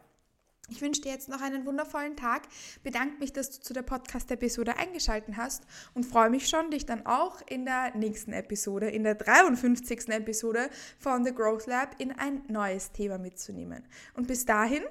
Ich 0.71 0.83
wünsche 0.83 1.01
dir 1.01 1.13
jetzt 1.13 1.31
noch 1.31 1.41
einen 1.41 1.65
wundervollen 1.65 2.15
Tag, 2.15 2.43
bedanke 2.83 3.19
mich, 3.19 3.33
dass 3.33 3.51
du 3.51 3.61
zu 3.63 3.73
der 3.73 3.83
Podcast-Episode 3.83 4.77
eingeschaltet 4.77 5.37
hast 5.37 5.65
und 5.95 6.05
freue 6.05 6.29
mich 6.29 6.47
schon, 6.49 6.71
dich 6.71 6.85
dann 6.85 7.07
auch 7.07 7.41
in 7.49 7.65
der 7.65 7.97
nächsten 7.97 8.35
Episode, 8.35 8.91
in 8.91 9.03
der 9.03 9.15
53. 9.15 10.09
Episode 10.09 10.69
von 10.99 11.25
The 11.25 11.35
Growth 11.35 11.67
Lab 11.67 11.97
in 11.99 12.13
ein 12.13 12.43
neues 12.49 12.93
Thema 12.93 13.17
mitzunehmen. 13.17 13.83
Und 14.15 14.29
bis 14.29 14.45
dahin, 14.45 14.83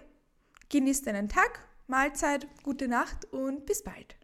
genieß 0.70 1.04
deinen 1.04 1.30
Tag, 1.30 1.60
Mahlzeit, 1.86 2.48
gute 2.64 2.88
Nacht 2.88 3.32
und 3.32 3.68
bis 3.68 3.84
bald. 3.84 4.18